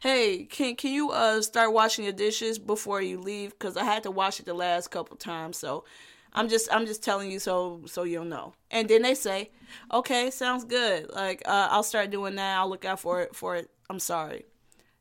[0.00, 3.58] Hey, can can you uh start washing your dishes before you leave?
[3.58, 5.84] Cause I had to wash it the last couple times, so
[6.32, 8.54] I'm just I'm just telling you so so you'll know.
[8.70, 9.50] And then they say,
[9.92, 11.10] okay, sounds good.
[11.12, 12.58] Like uh, I'll start doing that.
[12.58, 13.68] I'll look out for it for it.
[13.90, 14.44] I'm sorry.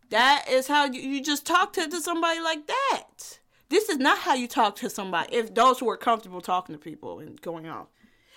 [0.10, 3.40] That is how you, you just talk to, to somebody like that.
[3.70, 5.36] This is not how you talk to somebody.
[5.36, 7.88] If those who are comfortable talking to people and going off,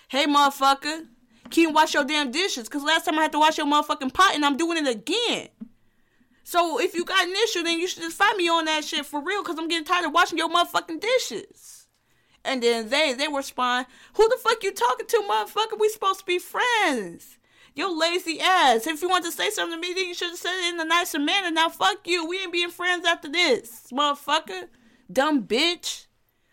[0.09, 1.07] Hey, motherfucker,
[1.51, 2.65] can you wash your damn dishes?
[2.65, 5.49] Because last time I had to wash your motherfucking pot and I'm doing it again.
[6.45, 9.05] So if you got an issue, then you should just find me on that shit
[9.05, 11.87] for real because I'm getting tired of washing your motherfucking dishes.
[12.43, 15.79] And then they they respond, Who the fuck you talking to, motherfucker?
[15.79, 17.37] We supposed to be friends.
[17.75, 18.87] Your lazy ass.
[18.87, 20.81] If you want to say something to me, then you should have said it in
[20.81, 21.51] a nicer manner.
[21.51, 22.27] Now fuck you.
[22.27, 24.69] We ain't being friends after this, motherfucker
[25.11, 26.07] dumb bitch.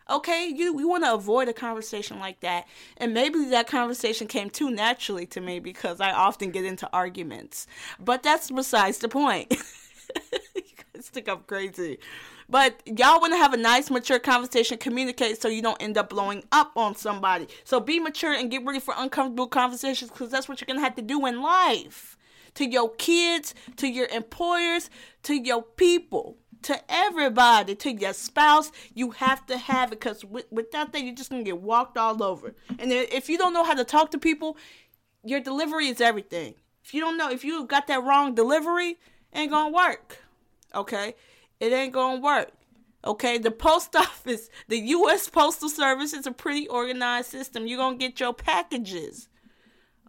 [0.08, 4.52] Okay, you you want to avoid a conversation like that, and maybe that conversation came
[4.52, 7.66] too naturally to me because I often get into arguments.
[8.00, 9.52] But that's besides the point.
[10.56, 10.62] you
[10.94, 11.98] guys think I'm crazy,
[12.48, 16.10] but y'all want to have a nice, mature conversation, communicate so you don't end up
[16.10, 17.48] blowing up on somebody.
[17.64, 20.96] So be mature and get ready for uncomfortable conversations because that's what you're gonna have
[20.98, 22.16] to do in life.
[22.56, 24.90] To your kids, to your employers,
[25.24, 28.72] to your people to everybody, to your spouse.
[28.94, 32.56] You have to have it because without that, you're just gonna get walked all over.
[32.80, 34.58] And if you don't know how to talk to people,
[35.24, 36.56] your delivery is everything.
[36.84, 38.98] If you don't know, if you got that wrong delivery,
[39.34, 40.24] ain't gonna work.
[40.74, 41.16] Okay,
[41.60, 42.52] it ain't gonna work.
[43.04, 45.30] Okay, the post office, the U.S.
[45.30, 47.68] Postal Service is a pretty organized system.
[47.68, 49.30] You're gonna get your packages.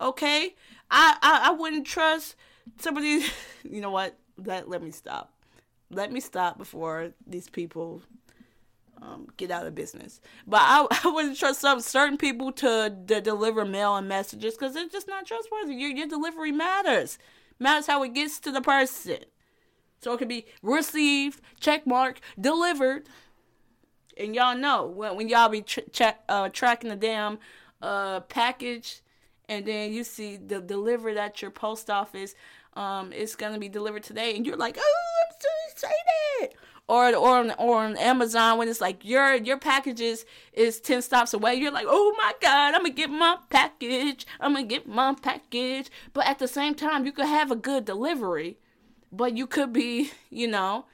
[0.00, 0.54] Okay,
[0.90, 2.34] I, I, I wouldn't trust
[2.78, 3.24] somebody.
[3.68, 4.16] You know what?
[4.38, 5.35] Let let me stop.
[5.90, 8.02] Let me stop before these people
[9.00, 10.20] um, get out of business.
[10.46, 14.74] But I, I wouldn't trust some certain people to, to deliver mail and messages because
[14.74, 15.74] they're just not trustworthy.
[15.74, 17.18] Your, your delivery matters.
[17.58, 19.18] Matters how it gets to the person.
[20.02, 23.08] So it could be received, check mark, delivered.
[24.18, 27.38] And y'all know when, when y'all be tra- uh, tracking the damn
[27.82, 29.00] uh, package
[29.48, 32.34] and then you see the delivered at your post office,
[32.74, 35.05] um, it's gonna be delivered today, and you're like, oh,
[35.76, 36.56] So excited
[36.88, 41.34] or or on, or on Amazon when it's like your your packages is ten stops
[41.34, 41.54] away.
[41.54, 44.26] You're like, oh my god, I'm gonna get my package.
[44.40, 45.90] I'm gonna get my package.
[46.12, 48.58] But at the same time, you could have a good delivery,
[49.10, 50.86] but you could be, you know,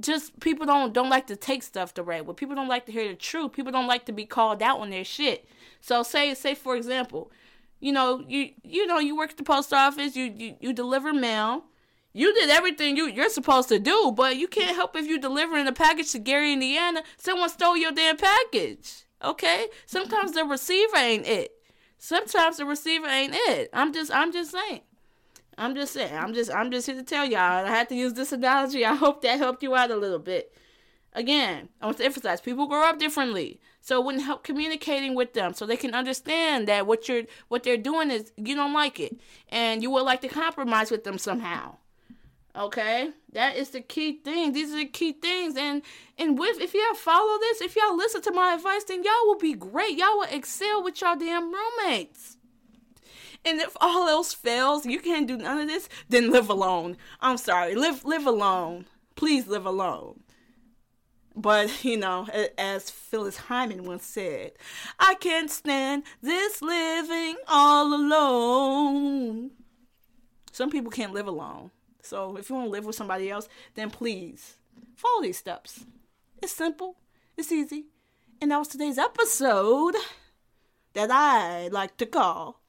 [0.00, 2.34] just people don't don't like to take stuff the right way.
[2.34, 3.52] People don't like to hear the truth.
[3.52, 5.48] People don't like to be called out on their shit.
[5.80, 7.30] So say say for example,
[7.78, 10.16] you know you you know you work at the post office.
[10.16, 11.64] You you, you deliver mail
[12.12, 15.66] you did everything you, you're supposed to do, but you can't help if you're delivering
[15.66, 17.02] a package to Gary, Indiana.
[17.16, 19.04] Someone stole your damn package.
[19.22, 19.68] Okay?
[19.86, 21.52] Sometimes the receiver ain't it.
[21.98, 23.70] Sometimes the receiver ain't it.
[23.72, 24.80] I'm just I'm just saying.
[25.56, 26.16] I'm just saying.
[26.16, 27.64] I'm just I'm just here to tell y'all.
[27.64, 28.84] I had to use this analogy.
[28.84, 30.52] I hope that helped you out a little bit.
[31.14, 33.60] Again, I want to emphasize people grow up differently.
[33.80, 37.62] So it wouldn't help communicating with them so they can understand that what you're what
[37.62, 39.20] they're doing is you don't like it.
[39.48, 41.76] And you would like to compromise with them somehow.
[42.54, 44.52] Okay, that is the key thing.
[44.52, 45.80] These are the key things, and
[46.18, 49.38] and with if y'all follow this, if y'all listen to my advice, then y'all will
[49.38, 49.96] be great.
[49.96, 52.36] Y'all will excel with y'all damn roommates.
[53.44, 56.98] And if all else fails, you can't do none of this, then live alone.
[57.20, 58.84] I'm sorry, live live alone.
[59.14, 60.20] Please live alone.
[61.34, 62.26] But, you know,
[62.58, 64.52] as Phyllis Hyman once said,
[64.98, 69.52] I can't stand this living all alone.
[70.50, 71.70] Some people can't live alone.
[72.02, 74.56] So if you want to live with somebody else, then please
[74.94, 75.84] follow these steps.
[76.42, 76.96] It's simple,
[77.36, 77.86] it's easy.
[78.40, 79.94] And that was today's episode
[80.94, 82.60] that I like to call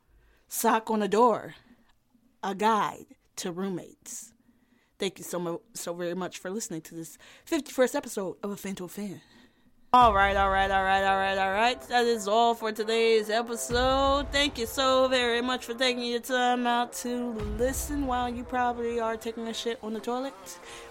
[0.48, 1.56] Sock on the Door
[2.44, 3.08] A Guide
[3.38, 4.34] to Roommates.
[5.00, 7.18] Thank you so, much, so very much for listening to this
[7.50, 9.22] 51st episode of A Fan to a Fan.
[9.96, 11.80] All right, all right, all right, all right, all right.
[11.84, 14.26] That is all for today's episode.
[14.32, 19.00] Thank you so very much for taking your time out to listen while you probably
[19.00, 20.34] are taking a shit on the toilet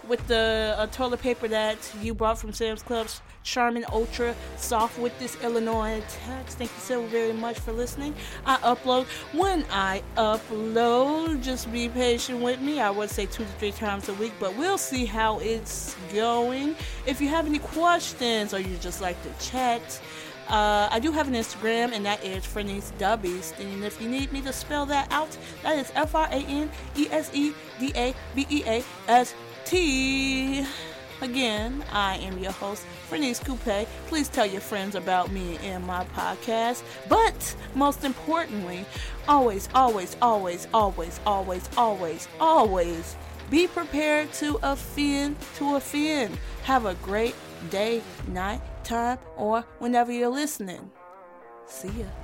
[0.07, 5.41] with the toilet paper that you brought from Sam's Club's Charmin Ultra Soft with this
[5.43, 6.57] Illinois text.
[6.57, 8.15] Thank you so very much for listening.
[8.45, 11.43] I upload when I upload.
[11.43, 12.79] Just be patient with me.
[12.79, 16.75] I would say two to three times a week, but we'll see how it's going.
[17.05, 20.01] If you have any questions or you just like to chat,
[20.47, 23.55] uh, I do have an Instagram, and that is Franese Da Beast.
[23.59, 26.69] And if you need me to spell that out, that is F R A N
[26.95, 29.33] E S E D A B E A S
[29.65, 30.65] T.
[31.23, 33.87] Again, I am your host, Franese Coupe.
[34.07, 36.83] Please tell your friends about me and my podcast.
[37.07, 38.85] But most importantly,
[39.25, 43.15] always, always, always, always, always, always, always
[43.49, 46.37] be prepared to offend, to offend.
[46.63, 47.35] Have a great
[47.69, 50.91] day, night, time, or whenever you're listening.
[51.67, 52.22] See ya.